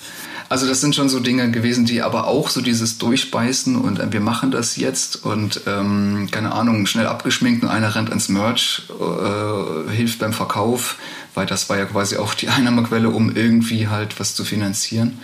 [0.49, 4.11] Also das sind schon so Dinge gewesen, die aber auch so dieses Durchbeißen und äh,
[4.11, 8.83] wir machen das jetzt und ähm, keine Ahnung, schnell abgeschminkt und einer rennt ans Merch,
[8.89, 10.95] äh, hilft beim Verkauf,
[11.33, 15.19] weil das war ja quasi auch die Einnahmequelle, um irgendwie halt was zu finanzieren.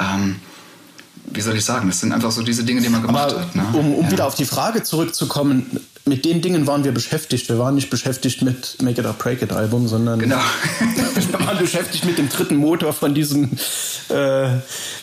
[0.00, 0.36] Ähm,
[1.26, 3.56] wie soll ich sagen, das sind einfach so diese Dinge, die man gemacht aber hat.
[3.56, 3.66] Ne?
[3.72, 4.12] Um, um ja.
[4.12, 7.48] wieder auf die Frage zurückzukommen, mit den Dingen waren wir beschäftigt.
[7.48, 10.36] Wir waren nicht beschäftigt mit Make It or Break It Album, sondern genau.
[11.14, 13.50] wir waren beschäftigt mit dem dritten Motor von diesem,
[14.08, 14.50] äh,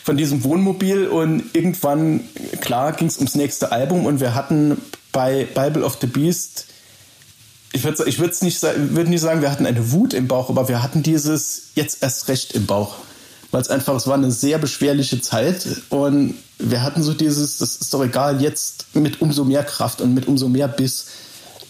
[0.02, 1.06] von diesem Wohnmobil.
[1.06, 2.20] Und irgendwann,
[2.62, 4.80] klar, ging es ums nächste Album und wir hatten
[5.12, 6.66] bei Bible of the Beast,
[7.72, 10.82] ich würde ich nicht, würd nicht sagen, wir hatten eine Wut im Bauch, aber wir
[10.82, 12.94] hatten dieses jetzt erst recht im Bauch
[13.54, 17.76] weil es einfach, es war eine sehr beschwerliche Zeit und wir hatten so dieses, das
[17.76, 21.06] ist doch egal, jetzt mit umso mehr Kraft und mit umso mehr Biss.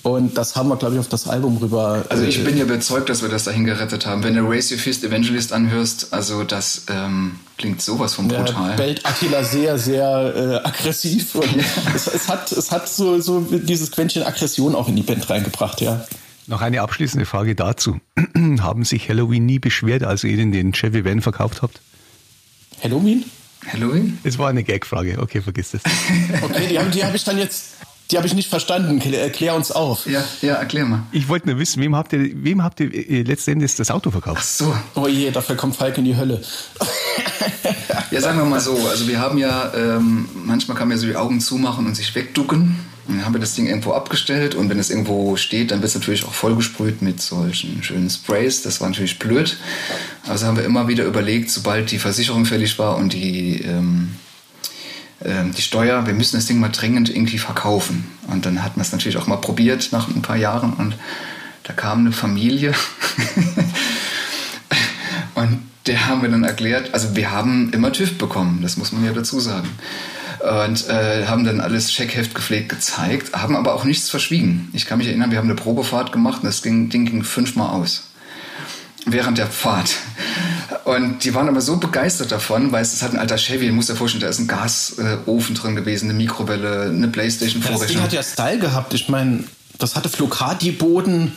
[0.02, 2.04] Und das haben wir, glaube ich, auf das Album rüber.
[2.08, 4.22] Also ich äh, bin ja überzeugt, dass wir das dahin gerettet haben.
[4.22, 8.70] Wenn du Race Your Fist Evangelist anhörst, also das ähm, klingt sowas von brutal.
[8.70, 11.34] Ja, bellt Attila sehr, sehr äh, aggressiv.
[11.34, 11.48] Und
[11.94, 15.82] es, es, hat, es hat so, so dieses Quäntchen Aggression auch in die Band reingebracht,
[15.82, 16.06] ja.
[16.46, 18.00] Noch eine abschließende Frage dazu.
[18.60, 21.80] Haben sich Halloween nie beschwert, als ihr ihnen den Chevy Van verkauft habt?
[22.82, 23.24] Halloween?
[23.72, 24.18] Halloween?
[24.24, 25.18] Es war eine Gagfrage.
[25.20, 25.82] Okay, vergiss das.
[26.42, 27.74] okay, die habe hab ich dann jetzt.
[28.10, 29.00] Die habe ich nicht verstanden.
[29.14, 30.06] Erklär uns auf.
[30.06, 31.04] Ja, ja, erklär mal.
[31.10, 34.40] Ich wollte nur wissen, wem habt ihr, wem habt ihr äh, letztendlich das Auto verkauft?
[34.40, 34.76] Ach so.
[34.94, 36.42] Oh je, dafür kommt Falk in die Hölle.
[38.10, 38.76] ja, sagen wir mal so.
[38.88, 42.14] Also wir haben ja, ähm, manchmal kann man ja so die Augen zumachen und sich
[42.14, 42.76] wegducken.
[43.06, 45.94] Dann haben wir das Ding irgendwo abgestellt und wenn es irgendwo steht, dann wird es
[45.94, 48.62] natürlich auch vollgesprüht mit solchen schönen Sprays.
[48.62, 49.58] Das war natürlich blöd.
[50.26, 54.14] Also haben wir immer wieder überlegt, sobald die Versicherung fällig war und die, ähm,
[55.20, 58.06] äh, die Steuer, wir müssen das Ding mal dringend irgendwie verkaufen.
[58.28, 60.96] Und dann hat man es natürlich auch mal probiert nach ein paar Jahren und
[61.64, 62.74] da kam eine Familie
[65.34, 69.04] und der haben wir dann erklärt, also wir haben immer TÜV bekommen, das muss man
[69.04, 69.68] ja dazu sagen
[70.44, 74.68] und äh, haben dann alles Checkheft gepflegt gezeigt, haben aber auch nichts verschwiegen.
[74.74, 77.70] Ich kann mich erinnern, wir haben eine Probefahrt gemacht und das Ding, Ding ging fünfmal
[77.70, 78.10] aus.
[79.06, 79.96] Während der Fahrt.
[80.84, 83.88] Und die waren aber so begeistert davon, weil es halt ein alter Chevy, du musst
[83.88, 88.00] dir vorstellen, da ist ein Gasofen drin gewesen, eine Mikrowelle, eine Playstation ja, Das Ding
[88.00, 88.94] hat ja Style gehabt.
[88.94, 89.44] Ich meine,
[89.78, 91.32] das hatte Flocati-Boden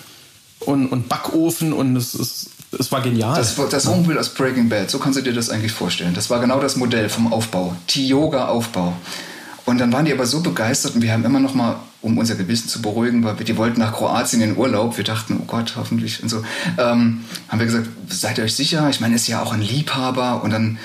[0.60, 3.36] und, und Backofen und es ist es war genial.
[3.36, 6.14] Das, das Wohnmobil aus Breaking Bad, so kannst du dir das eigentlich vorstellen.
[6.14, 7.76] Das war genau das Modell vom Aufbau.
[7.88, 8.94] Tioga-Aufbau.
[9.66, 12.36] Und dann waren die aber so begeistert und wir haben immer noch mal, um unser
[12.36, 14.98] Gewissen zu beruhigen, weil wir, die wollten nach Kroatien in Urlaub.
[14.98, 16.44] Wir dachten, oh Gott, hoffentlich und so.
[16.78, 18.90] Ähm, haben wir gesagt, seid ihr euch sicher?
[18.90, 20.44] Ich meine, ist ja auch ein Liebhaber.
[20.44, 20.78] Und dann,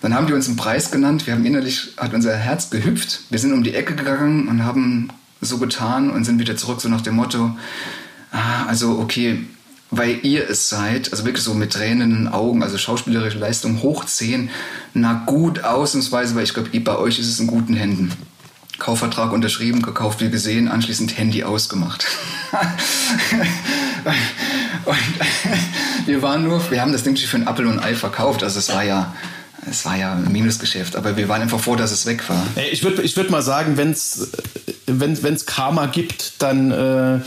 [0.00, 1.26] dann haben die uns einen Preis genannt.
[1.26, 3.20] Wir haben innerlich, hat unser Herz gehüpft.
[3.28, 5.08] Wir sind um die Ecke gegangen und haben
[5.42, 7.56] so getan und sind wieder zurück, so nach dem Motto,
[8.30, 9.44] ah, also okay,
[9.92, 14.48] weil ihr es seid, also wirklich so mit tränenden Augen, also schauspielerische Leistung hochziehen,
[14.94, 18.10] na gut ausnahmsweise, weil ich glaube, bei euch ist es in guten Händen.
[18.78, 22.06] Kaufvertrag unterschrieben, gekauft wie gesehen, anschließend Handy ausgemacht.
[24.86, 28.58] und wir waren nur, wir haben das Ding für ein Apfel und Ei verkauft, also
[28.58, 29.14] es war ja
[29.70, 32.44] es war ja ein Minusgeschäft, aber wir waren einfach froh, dass es weg war.
[32.72, 34.32] Ich würde ich würd mal sagen, wenn es
[34.86, 37.20] wenn, wenn's Karma gibt, dann äh,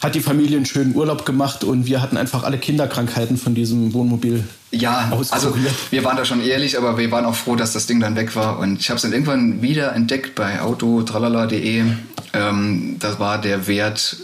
[0.00, 3.92] hat die Familie einen schönen Urlaub gemacht und wir hatten einfach alle Kinderkrankheiten von diesem
[3.92, 4.44] Wohnmobil.
[4.70, 5.54] Ja, also
[5.90, 8.34] wir waren da schon ehrlich, aber wir waren auch froh, dass das Ding dann weg
[8.34, 8.58] war.
[8.58, 11.84] Und ich habe es dann irgendwann wieder entdeckt bei autotralala.de.
[12.32, 14.16] Ähm, das war der Wert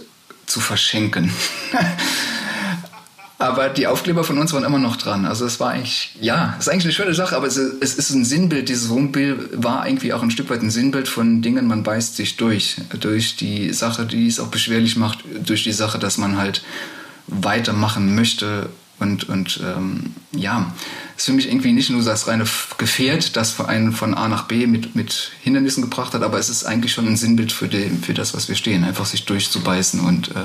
[0.46, 1.30] zu verschenken.
[3.38, 5.26] Aber die Aufkleber von uns waren immer noch dran.
[5.26, 8.24] Also es war eigentlich, ja, es ist eigentlich eine schöne Sache, aber es, ist ein
[8.24, 8.70] Sinnbild.
[8.70, 12.36] Dieses Wohnbild war irgendwie auch ein Stück weit ein Sinnbild von Dingen, man beißt sich
[12.36, 12.76] durch.
[12.98, 16.62] Durch die Sache, die es auch beschwerlich macht, durch die Sache, dass man halt
[17.26, 18.70] weitermachen möchte.
[18.98, 20.72] Und, und ähm, ja,
[21.14, 22.46] es ist für mich irgendwie nicht nur das reine
[22.78, 26.64] Gefährt, das einen von A nach B mit, mit Hindernissen gebracht hat, aber es ist
[26.64, 28.84] eigentlich schon ein Sinnbild für, den, für das, was wir stehen.
[28.84, 30.40] Einfach sich durchzubeißen und äh,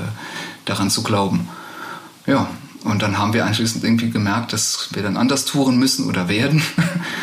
[0.65, 1.47] daran zu glauben.
[2.27, 2.49] Ja,
[2.83, 6.61] und dann haben wir anschließend irgendwie gemerkt, dass wir dann anders touren müssen oder werden.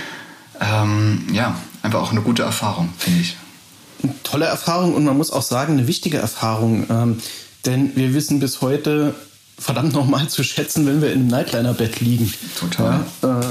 [0.61, 3.37] ähm, ja, einfach auch eine gute Erfahrung, finde ich.
[4.03, 6.87] Eine tolle Erfahrung und man muss auch sagen, eine wichtige Erfahrung.
[6.89, 7.19] Ähm,
[7.67, 9.15] denn wir wissen bis heute
[9.59, 12.33] verdammt nochmal zu schätzen, wenn wir in einem Nightliner-Bett liegen.
[12.59, 13.05] Total.
[13.23, 13.45] Ja, äh,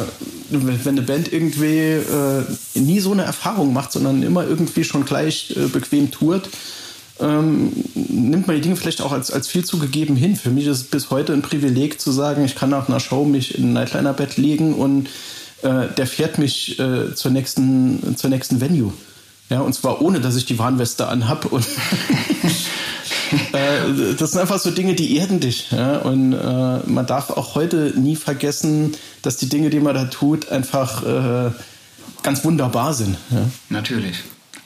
[0.50, 2.46] wenn eine Band irgendwie äh,
[2.76, 6.50] nie so eine Erfahrung macht, sondern immer irgendwie schon gleich äh, bequem tourt,
[7.20, 10.36] ähm, nimmt man die Dinge vielleicht auch als, als viel zu gegeben hin.
[10.36, 13.26] Für mich ist es bis heute ein Privileg zu sagen, ich kann nach einer Show
[13.26, 15.08] mich in ein Nightliner-Bett legen und
[15.64, 18.94] äh, der fährt mich äh, zur, nächsten, zur nächsten Venue.
[19.50, 21.46] Ja, und zwar ohne, dass ich die Warnweste anhab.
[21.46, 21.66] Und
[23.54, 25.72] äh, das sind einfach so Dinge, die erden dich.
[25.72, 26.00] Ja?
[26.00, 30.50] Und äh, man darf auch heute nie vergessen, dass die Dinge, die man da tut,
[30.50, 31.52] einfach äh,
[32.24, 33.18] ganz wunderbar sind.
[33.32, 33.48] Ja?
[33.70, 34.18] Natürlich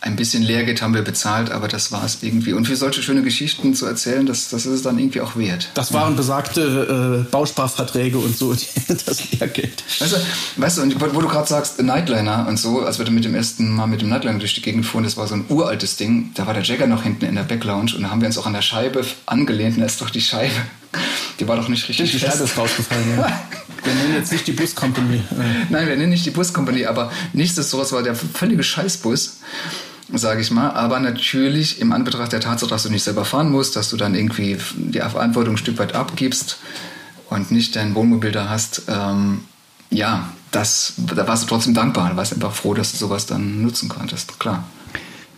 [0.03, 2.53] ein bisschen Lehrgeld haben wir bezahlt, aber das war es irgendwie.
[2.53, 5.69] Und für solche schöne Geschichten zu erzählen, das, das ist es dann irgendwie auch wert.
[5.75, 8.51] Das waren besagte äh, Bausparverträge und so,
[8.87, 9.83] das Lehrgeld.
[9.99, 10.17] Weißt du,
[10.57, 13.75] weißt du wo du gerade sagst, Nightliner und so, als wir dann mit dem ersten
[13.75, 16.47] Mal mit dem Nightliner durch die Gegend fuhren, das war so ein uraltes Ding, da
[16.47, 18.53] war der Jagger noch hinten in der Backlounge und da haben wir uns auch an
[18.53, 20.55] der Scheibe angelehnt und da ist doch die Scheibe,
[21.39, 23.41] die war doch nicht richtig Stimmt, die Scheibe ist rausgefallen, ja.
[23.83, 25.23] Wir nennen jetzt nicht die Buscompany.
[25.71, 29.39] Nein, wir nennen nicht die Buscompany, aber nichtsdestotrotz war der völlige Scheißbus
[30.13, 30.71] sage ich mal.
[30.71, 34.15] Aber natürlich im Anbetracht der Tatsache, dass du nicht selber fahren musst, dass du dann
[34.15, 36.59] irgendwie die Verantwortung ein Stück weit abgibst
[37.29, 39.45] und nicht dein Wohnmobil da hast, ähm,
[39.89, 42.09] ja, das, da warst du trotzdem dankbar.
[42.09, 44.63] Du warst einfach froh, dass du sowas dann nutzen konntest, klar.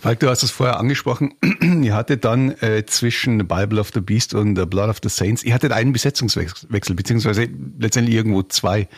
[0.02, 1.34] Falk, du hast es vorher angesprochen.
[1.82, 5.44] ihr hattet dann äh, zwischen Bible of the Beast und The Blood of the Saints,
[5.44, 7.48] ihr hattet einen Besetzungswechsel, beziehungsweise
[7.80, 8.90] letztendlich irgendwo zwei.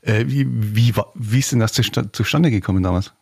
[0.00, 3.12] Äh, wie, wie, wie ist denn das zustande gekommen damals?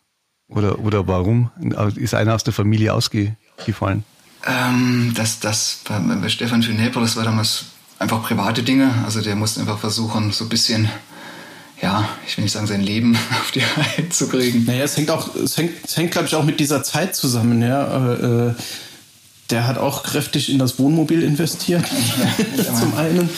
[0.55, 1.49] Oder, oder warum?
[1.95, 4.03] Ist einer aus der Familie ausgefallen?
[4.45, 7.65] Ähm, das, das bei, bei Stefan Schönheber, das war damals
[7.99, 8.91] einfach private Dinge.
[9.05, 10.89] Also der musste einfach versuchen, so ein bisschen,
[11.81, 14.65] ja, ich will nicht sagen, sein Leben auf die Reihe zu kriegen.
[14.65, 17.61] Naja, es hängt auch, es hängt, es hängt glaube ich, auch mit dieser Zeit zusammen,
[17.61, 18.49] ja.
[18.49, 18.53] Äh,
[19.49, 21.85] der hat auch kräftig in das Wohnmobil investiert,
[22.57, 23.29] ja, zum einen.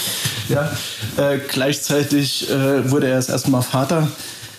[0.50, 0.72] Ja,
[1.18, 4.10] äh, gleichzeitig äh, wurde er erst erstmal Vater.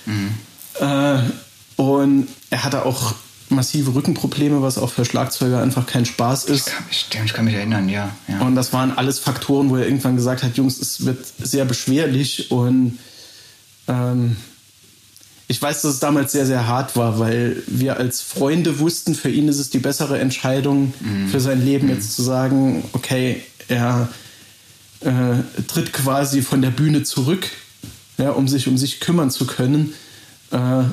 [0.04, 0.34] Mhm.
[0.80, 1.18] Äh,
[1.76, 3.14] und er hatte auch
[3.48, 6.66] massive Rückenprobleme, was auch für Schlagzeuger einfach kein Spaß ist.
[6.66, 8.40] Ich kann mich, ich kann mich erinnern, ja, ja.
[8.40, 12.50] Und das waren alles Faktoren, wo er irgendwann gesagt hat, Jungs, es wird sehr beschwerlich
[12.50, 12.98] und
[13.88, 14.36] ähm,
[15.48, 19.30] ich weiß, dass es damals sehr, sehr hart war, weil wir als Freunde wussten, für
[19.30, 21.28] ihn ist es die bessere Entscheidung mhm.
[21.28, 21.94] für sein Leben, mhm.
[21.94, 24.08] jetzt zu sagen, okay, er
[25.00, 27.48] äh, tritt quasi von der Bühne zurück,
[28.18, 29.94] ja, um sich um sich kümmern zu können.
[30.50, 30.84] Äh,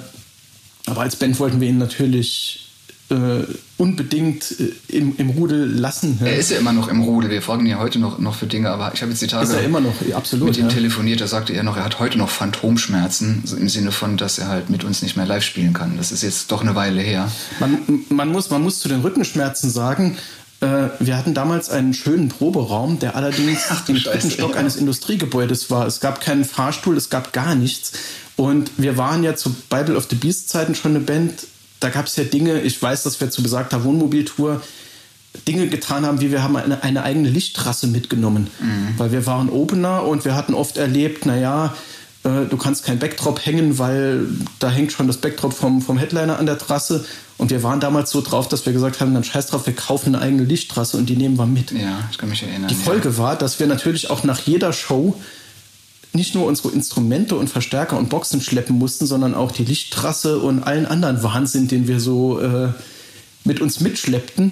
[0.86, 2.64] aber als Band wollten wir ihn natürlich
[3.10, 3.44] äh,
[3.78, 6.18] unbedingt äh, im, im Rudel lassen.
[6.22, 6.28] Ja.
[6.28, 7.30] Er ist ja immer noch im Rudel.
[7.30, 9.54] Wir folgen ja heute noch, noch für Dinge, aber ich habe jetzt die Tage ist
[9.54, 10.72] er immer noch, absolut, mit ihm ja.
[10.72, 11.22] telefoniert.
[11.22, 14.48] Da sagte er noch, er hat heute noch Phantomschmerzen, so im Sinne von, dass er
[14.48, 15.98] halt mit uns nicht mehr live spielen kann.
[15.98, 17.32] Das ist jetzt doch eine Weile her.
[17.60, 17.80] Man,
[18.10, 20.18] man, muss, man muss zu den Rückenschmerzen sagen,
[20.64, 24.58] äh, wir hatten damals einen schönen Proberaum, der allerdings Ach, im dritten Stock ja.
[24.58, 25.86] eines Industriegebäudes war.
[25.86, 27.92] Es gab keinen Fahrstuhl, es gab gar nichts.
[28.38, 31.48] Und wir waren ja zu Bible of the Beast Zeiten schon eine Band.
[31.80, 34.62] Da gab es ja Dinge, ich weiß, dass wir zu besagter Wohnmobiltour
[35.48, 38.50] Dinge getan haben, wie wir haben eine, eine eigene Lichttrasse mitgenommen.
[38.60, 38.94] Mhm.
[38.98, 41.76] Weil wir waren Opener und wir hatten oft erlebt, naja,
[42.24, 44.28] äh, du kannst kein Backdrop hängen, weil
[44.60, 47.06] da hängt schon das Backdrop vom, vom Headliner an der Trasse.
[47.38, 50.16] Und wir waren damals so drauf, dass wir gesagt haben, dann scheiß drauf, wir kaufen
[50.16, 51.72] eine eigene Lichttrasse und die nehmen wir mit.
[51.72, 52.70] Ja, ich kann mich erinnern.
[52.70, 53.18] Die Folge ja.
[53.18, 55.20] war, dass wir natürlich auch nach jeder Show
[56.14, 60.64] nicht nur unsere Instrumente und Verstärker und Boxen schleppen mussten, sondern auch die Lichttrasse und
[60.64, 62.70] allen anderen Wahnsinn, den wir so äh,
[63.44, 64.52] mit uns mitschleppten.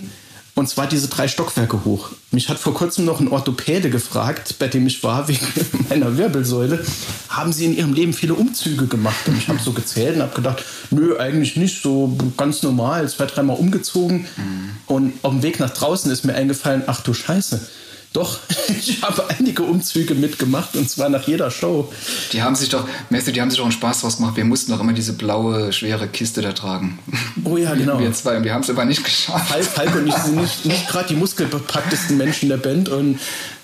[0.55, 2.09] Und zwar diese drei Stockwerke hoch.
[2.33, 5.45] Mich hat vor kurzem noch ein Orthopäde gefragt, bei dem ich war, wegen
[5.89, 6.83] meiner Wirbelsäule.
[7.27, 9.27] Haben Sie in Ihrem Leben viele Umzüge gemacht?
[9.27, 13.25] Und ich habe so gezählt und habe gedacht, nö, eigentlich nicht, so ganz normal, zwei,
[13.25, 14.27] dreimal umgezogen.
[14.37, 14.69] Mhm.
[14.87, 17.67] Und auf dem Weg nach draußen ist mir eingefallen, ach du Scheiße,
[18.13, 21.91] doch, ich habe einige Umzüge mitgemacht und zwar nach jeder Show.
[22.33, 24.35] Die haben sich doch, Matthew, die haben sich doch einen Spaß draus gemacht.
[24.35, 26.99] Wir mussten doch immer diese blaue, schwere Kiste da tragen.
[27.45, 27.99] Oh ja, genau.
[27.99, 29.49] Wir zwei, und wir haben es aber nicht geschafft.
[29.49, 33.17] Falk, Falk und ich sind nicht, nicht gerade die muskelbepacktesten Menschen der Band und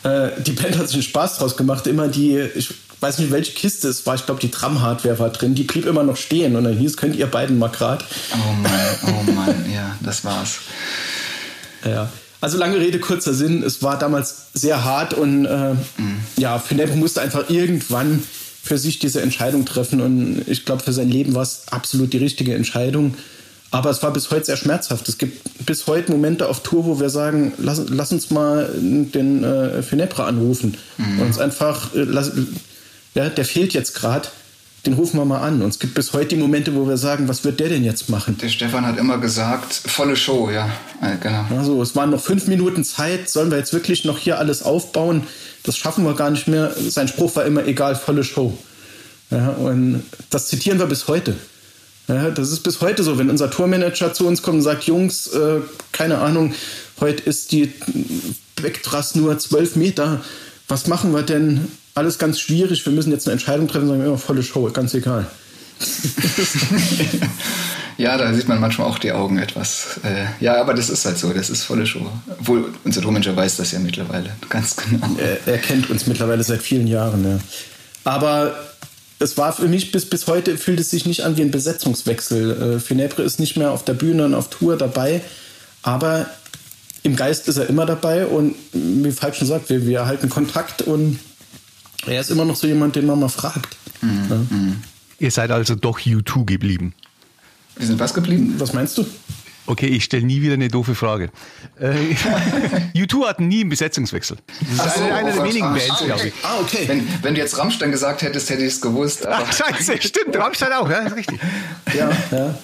[0.03, 1.85] äh, die Band hat sich einen Spaß draus gemacht.
[1.85, 5.55] Immer die, ich weiß nicht, welche Kiste es war, ich glaube, die Tram-Hardware war drin,
[5.55, 8.05] die blieb immer noch stehen und dann hieß, könnt ihr beiden mal gerade.
[8.33, 8.71] Oh Mann,
[9.03, 10.59] oh Mann, ja, das war's.
[11.85, 12.09] Ja.
[12.47, 13.61] Also lange Rede, kurzer Sinn.
[13.61, 16.19] Es war damals sehr hart und äh, mhm.
[16.37, 18.23] ja, Fineppo musste einfach irgendwann
[18.63, 22.19] für sich diese Entscheidung treffen und ich glaube, für sein Leben war es absolut die
[22.19, 23.15] richtige Entscheidung.
[23.69, 25.09] Aber es war bis heute sehr schmerzhaft.
[25.09, 29.43] Es gibt bis heute Momente auf Tour, wo wir sagen, lass, lass uns mal den
[29.43, 30.77] äh, Finepra anrufen.
[30.95, 31.19] Mhm.
[31.19, 32.31] Und uns einfach, äh, lass,
[33.13, 34.29] ja, der fehlt jetzt gerade
[34.87, 35.61] den rufen wir mal an.
[35.61, 38.09] Und es gibt bis heute die Momente, wo wir sagen, was wird der denn jetzt
[38.09, 38.37] machen?
[38.37, 40.69] Der Stefan hat immer gesagt, volle Show, ja,
[41.21, 41.45] genau.
[41.57, 45.23] Also es waren noch fünf Minuten Zeit, sollen wir jetzt wirklich noch hier alles aufbauen?
[45.63, 46.73] Das schaffen wir gar nicht mehr.
[46.87, 48.57] Sein Spruch war immer, egal, volle Show.
[49.29, 51.35] Ja, und das zitieren wir bis heute.
[52.07, 55.27] Ja, das ist bis heute so, wenn unser Tourmanager zu uns kommt und sagt, Jungs,
[55.27, 55.59] äh,
[55.91, 56.53] keine Ahnung,
[57.01, 57.73] heute ist die
[58.61, 60.21] Backtrass nur zwölf Meter.
[60.69, 61.67] Was machen wir denn?
[61.97, 62.85] Alles ganz schwierig.
[62.85, 65.27] Wir müssen jetzt eine Entscheidung treffen, sagen wir immer volle Show, ganz egal.
[67.97, 69.99] ja, da sieht man manchmal auch die Augen etwas.
[70.03, 72.05] Äh, ja, aber das ist halt so, das ist volle Show.
[72.39, 75.07] Obwohl unser Tourmanager weiß das ja mittlerweile ganz genau.
[75.17, 77.23] Er, er, kennt uns mittlerweile seit vielen Jahren.
[77.23, 77.39] Ja.
[78.03, 78.55] Aber
[79.19, 82.75] es war für mich bis, bis heute, fühlt es sich nicht an wie ein Besetzungswechsel.
[82.75, 85.21] Äh, Finebre ist nicht mehr auf der Bühne und auf Tour dabei,
[85.81, 86.27] aber
[87.03, 90.81] im Geist ist er immer dabei und wie Falk schon sagt, wir, wir halten Kontakt
[90.81, 91.19] und
[92.05, 93.75] er ist immer noch so jemand, den man mal fragt.
[94.01, 94.25] Mhm.
[94.29, 94.35] Ja.
[94.35, 94.83] Mhm.
[95.19, 96.93] Ihr seid also doch U2 geblieben.
[97.75, 98.55] Wir sind was geblieben?
[98.57, 99.05] Was meinst du?
[99.69, 101.29] Okay, ich stelle nie wieder eine doofe Frage.
[101.79, 102.15] Äh,
[102.95, 104.37] U2 hatten nie einen Besetzungswechsel.
[104.77, 106.33] Das ist so, eine, eine der wenigen Bands, glaube ich.
[106.41, 106.83] Ah, okay.
[106.87, 109.27] Wenn, wenn, du jetzt Rammstein gesagt hättest, hätte ich es gewusst.
[109.27, 110.37] Ach, scheiße, stimmt.
[110.37, 111.39] Rammstein auch, ja, ist richtig.
[111.93, 112.57] Ja, ja.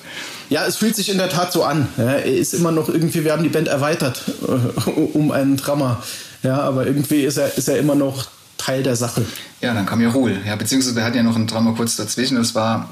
[0.49, 1.87] Ja, es fühlt sich in der Tat so an.
[1.97, 6.03] Ja, er ist immer noch irgendwie, wir haben die Band erweitert äh, um einen Drummer.
[6.41, 8.27] Ja, aber irgendwie ist er, ist er immer noch
[8.57, 9.25] Teil der Sache.
[9.61, 10.37] Ja, dann kam ja Ruhl.
[10.45, 12.35] Ja, beziehungsweise wir hatten ja noch ein Drama kurz dazwischen.
[12.35, 12.89] Das war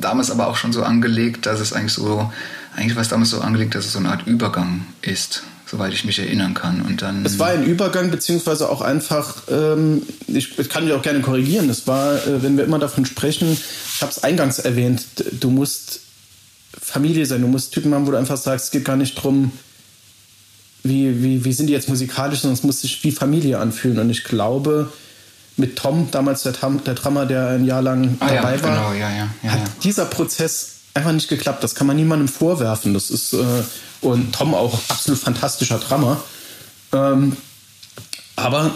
[0.00, 2.30] damals aber auch schon so angelegt, dass es eigentlich so,
[2.76, 6.04] eigentlich war es damals so angelegt, dass es so eine Art Übergang ist soweit ich
[6.04, 6.82] mich erinnern kann.
[6.82, 11.02] Und dann es war ein Übergang, beziehungsweise auch einfach, ähm, ich, ich, kann mich auch
[11.02, 15.04] gerne korrigieren, es war, äh, wenn wir immer davon sprechen, ich habe es eingangs erwähnt,
[15.32, 16.00] du musst
[16.80, 19.52] Familie sein, du musst Typen haben, wo du einfach sagst, es geht gar nicht darum,
[20.84, 23.98] wie, wie, wie sind die jetzt musikalisch, sondern es muss sich wie Familie anfühlen.
[23.98, 24.92] Und ich glaube,
[25.56, 28.92] mit Tom, damals der, der Drummer, der ein Jahr lang ah, dabei ja, war, genau,
[28.92, 29.10] ja,
[29.42, 31.64] ja, hat dieser Prozess einfach nicht geklappt.
[31.64, 32.94] Das kann man niemandem vorwerfen.
[32.94, 33.62] Das ist, äh,
[34.02, 36.22] und Tom auch absolut fantastischer Drummer.
[36.92, 37.36] Ähm,
[38.36, 38.70] aber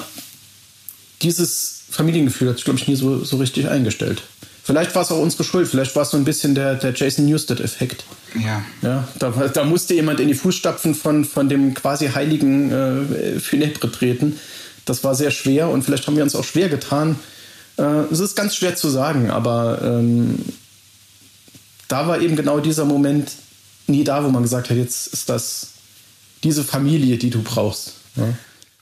[1.22, 4.22] dieses Familiengefühl hat sich, glaube ich, nie so, so richtig eingestellt.
[4.62, 7.26] Vielleicht war es auch unsere Schuld, vielleicht war es so ein bisschen der, der Jason
[7.26, 8.04] Newsted-Effekt.
[8.34, 8.62] Ja.
[8.82, 13.90] ja da, da, musste jemand in die Fußstapfen von, von dem quasi heiligen äh, Finebre
[13.90, 14.38] treten.
[14.84, 17.16] Das war sehr schwer und vielleicht haben wir uns auch schwer getan.
[17.76, 20.44] Äh, es ist ganz schwer zu sagen, aber ähm,
[21.88, 23.32] da war eben genau dieser Moment
[23.86, 25.68] nie da, wo man gesagt hat, jetzt ist das
[26.44, 27.94] diese Familie, die du brauchst.
[28.16, 28.28] Ja.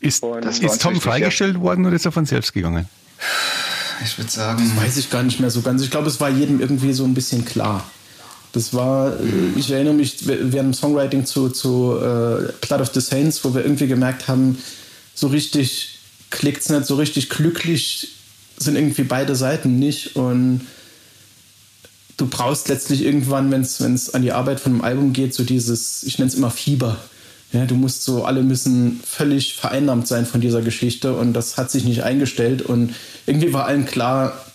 [0.00, 0.22] Ist,
[0.60, 2.86] ist Tom freigestellt worden oder ist er von selbst gegangen?
[4.04, 4.70] Ich würde sagen.
[4.74, 5.82] Das weiß ich gar nicht mehr so ganz.
[5.82, 7.88] Ich glaube, es war jedem irgendwie so ein bisschen klar.
[8.56, 13.00] Das war, äh, ich erinnere mich während dem Songwriting zu, zu äh, Blood of the
[13.00, 14.56] Saints, wo wir irgendwie gemerkt haben,
[15.14, 15.98] so richtig
[16.30, 18.08] klickt es nicht, so richtig glücklich
[18.56, 20.16] sind irgendwie beide Seiten nicht.
[20.16, 20.62] Und
[22.16, 26.02] du brauchst letztlich irgendwann, wenn es an die Arbeit von einem Album geht, so dieses,
[26.04, 26.96] ich nenne es immer Fieber.
[27.52, 31.70] Ja, du musst so, alle müssen völlig vereinnahmt sein von dieser Geschichte und das hat
[31.70, 32.94] sich nicht eingestellt und
[33.26, 34.46] irgendwie war allen klar,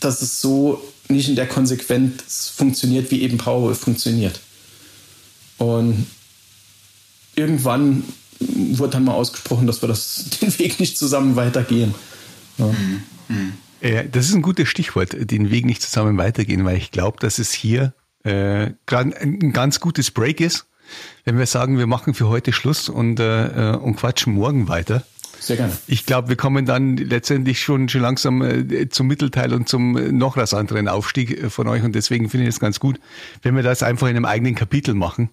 [0.00, 4.40] dass es so nicht in der Konsequenz funktioniert, wie eben Power funktioniert.
[5.58, 6.06] Und
[7.34, 8.04] irgendwann
[8.38, 11.94] wurde dann mal ausgesprochen, dass wir das, den Weg nicht zusammen weitergehen.
[12.58, 12.74] Ja.
[13.82, 17.38] Ja, das ist ein gutes Stichwort, den Weg nicht zusammen weitergehen, weil ich glaube, dass
[17.38, 17.94] es hier
[18.24, 20.66] äh, ein ganz gutes Break ist
[21.24, 25.04] wenn wir sagen, wir machen für heute Schluss und, äh, und quatschen morgen weiter.
[25.40, 25.76] Sehr gerne.
[25.86, 30.12] Ich glaube, wir kommen dann letztendlich schon, schon langsam äh, zum Mittelteil und zum äh,
[30.12, 33.00] noch rasanteren Aufstieg äh, von euch und deswegen finde ich es ganz gut,
[33.42, 35.30] wenn wir das einfach in einem eigenen Kapitel machen.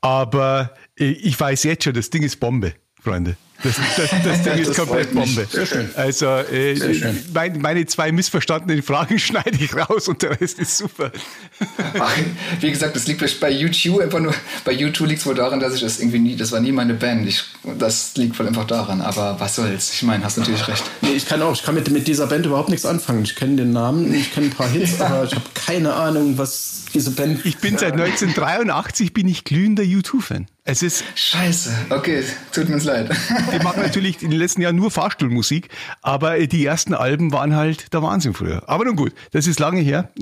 [0.00, 3.36] Aber ich weiß jetzt schon, das Ding ist Bombe, Freunde.
[3.62, 5.12] Das, das, das Ding ist Das komplett.
[5.12, 5.46] Bombe.
[5.50, 5.90] Sehr schön.
[5.96, 7.18] Also äh, Sehr schön.
[7.34, 11.10] mein, meine zwei missverstandenen Fragen schneide ich raus und der Rest ist super.
[11.98, 12.16] Ach,
[12.60, 14.32] wie gesagt, das liegt bei YouTube einfach nur,
[14.64, 16.94] bei YouTube liegt es wohl daran, dass ich das irgendwie nie, das war nie meine
[16.94, 17.26] Band.
[17.26, 17.42] Ich,
[17.78, 19.92] das liegt wohl einfach daran, aber was soll's.
[19.92, 20.84] Ich meine, hast natürlich recht.
[21.00, 23.24] Nee, ich kann auch, ich kann mit, mit dieser Band überhaupt nichts anfangen.
[23.24, 26.84] Ich kenne den Namen, ich kenne ein paar Hits, aber ich habe keine Ahnung, was
[26.94, 27.44] diese Band.
[27.44, 30.46] Ich bin seit 1983 bin ich glühender U2-Fan.
[30.70, 33.08] Es ist, Scheiße, okay, tut mir leid.
[33.52, 35.70] die machen natürlich in den letzten Jahren nur Fahrstuhlmusik,
[36.02, 38.68] aber äh, die ersten Alben waren halt der Wahnsinn früher.
[38.68, 40.10] Aber nun gut, das ist lange her.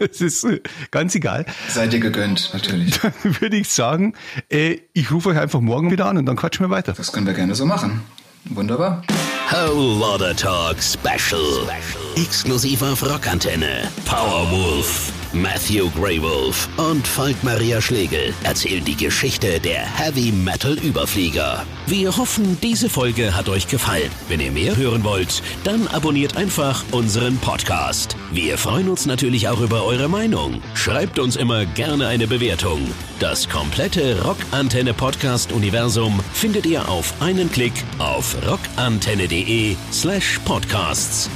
[0.00, 0.60] Es ist äh,
[0.90, 1.46] ganz egal.
[1.68, 2.98] Seid ihr gegönnt, natürlich.
[3.00, 4.14] Dann würde ich sagen,
[4.50, 6.92] äh, ich rufe euch einfach morgen wieder an und dann quatschen wir weiter.
[6.92, 8.02] Das können wir gerne so machen.
[8.46, 9.02] Wunderbar.
[9.48, 11.68] Whole Lotta Talk Special.
[12.16, 13.88] Exklusiv auf Rockantenne.
[14.04, 15.12] Powerwolf,
[15.42, 21.64] Matthew Greywolf und Falk Maria Schlegel erzählen die Geschichte der Heavy Metal Überflieger.
[21.86, 24.10] Wir hoffen, diese Folge hat euch gefallen.
[24.28, 28.16] Wenn ihr mehr hören wollt, dann abonniert einfach unseren Podcast.
[28.32, 30.62] Wir freuen uns natürlich auch über eure Meinung.
[30.74, 32.80] Schreibt uns immer gerne eine Bewertung.
[33.18, 41.28] Das komplette Rockantenne Podcast Universum findet ihr auf einen Klick auf rockantenne.de slash podcasts.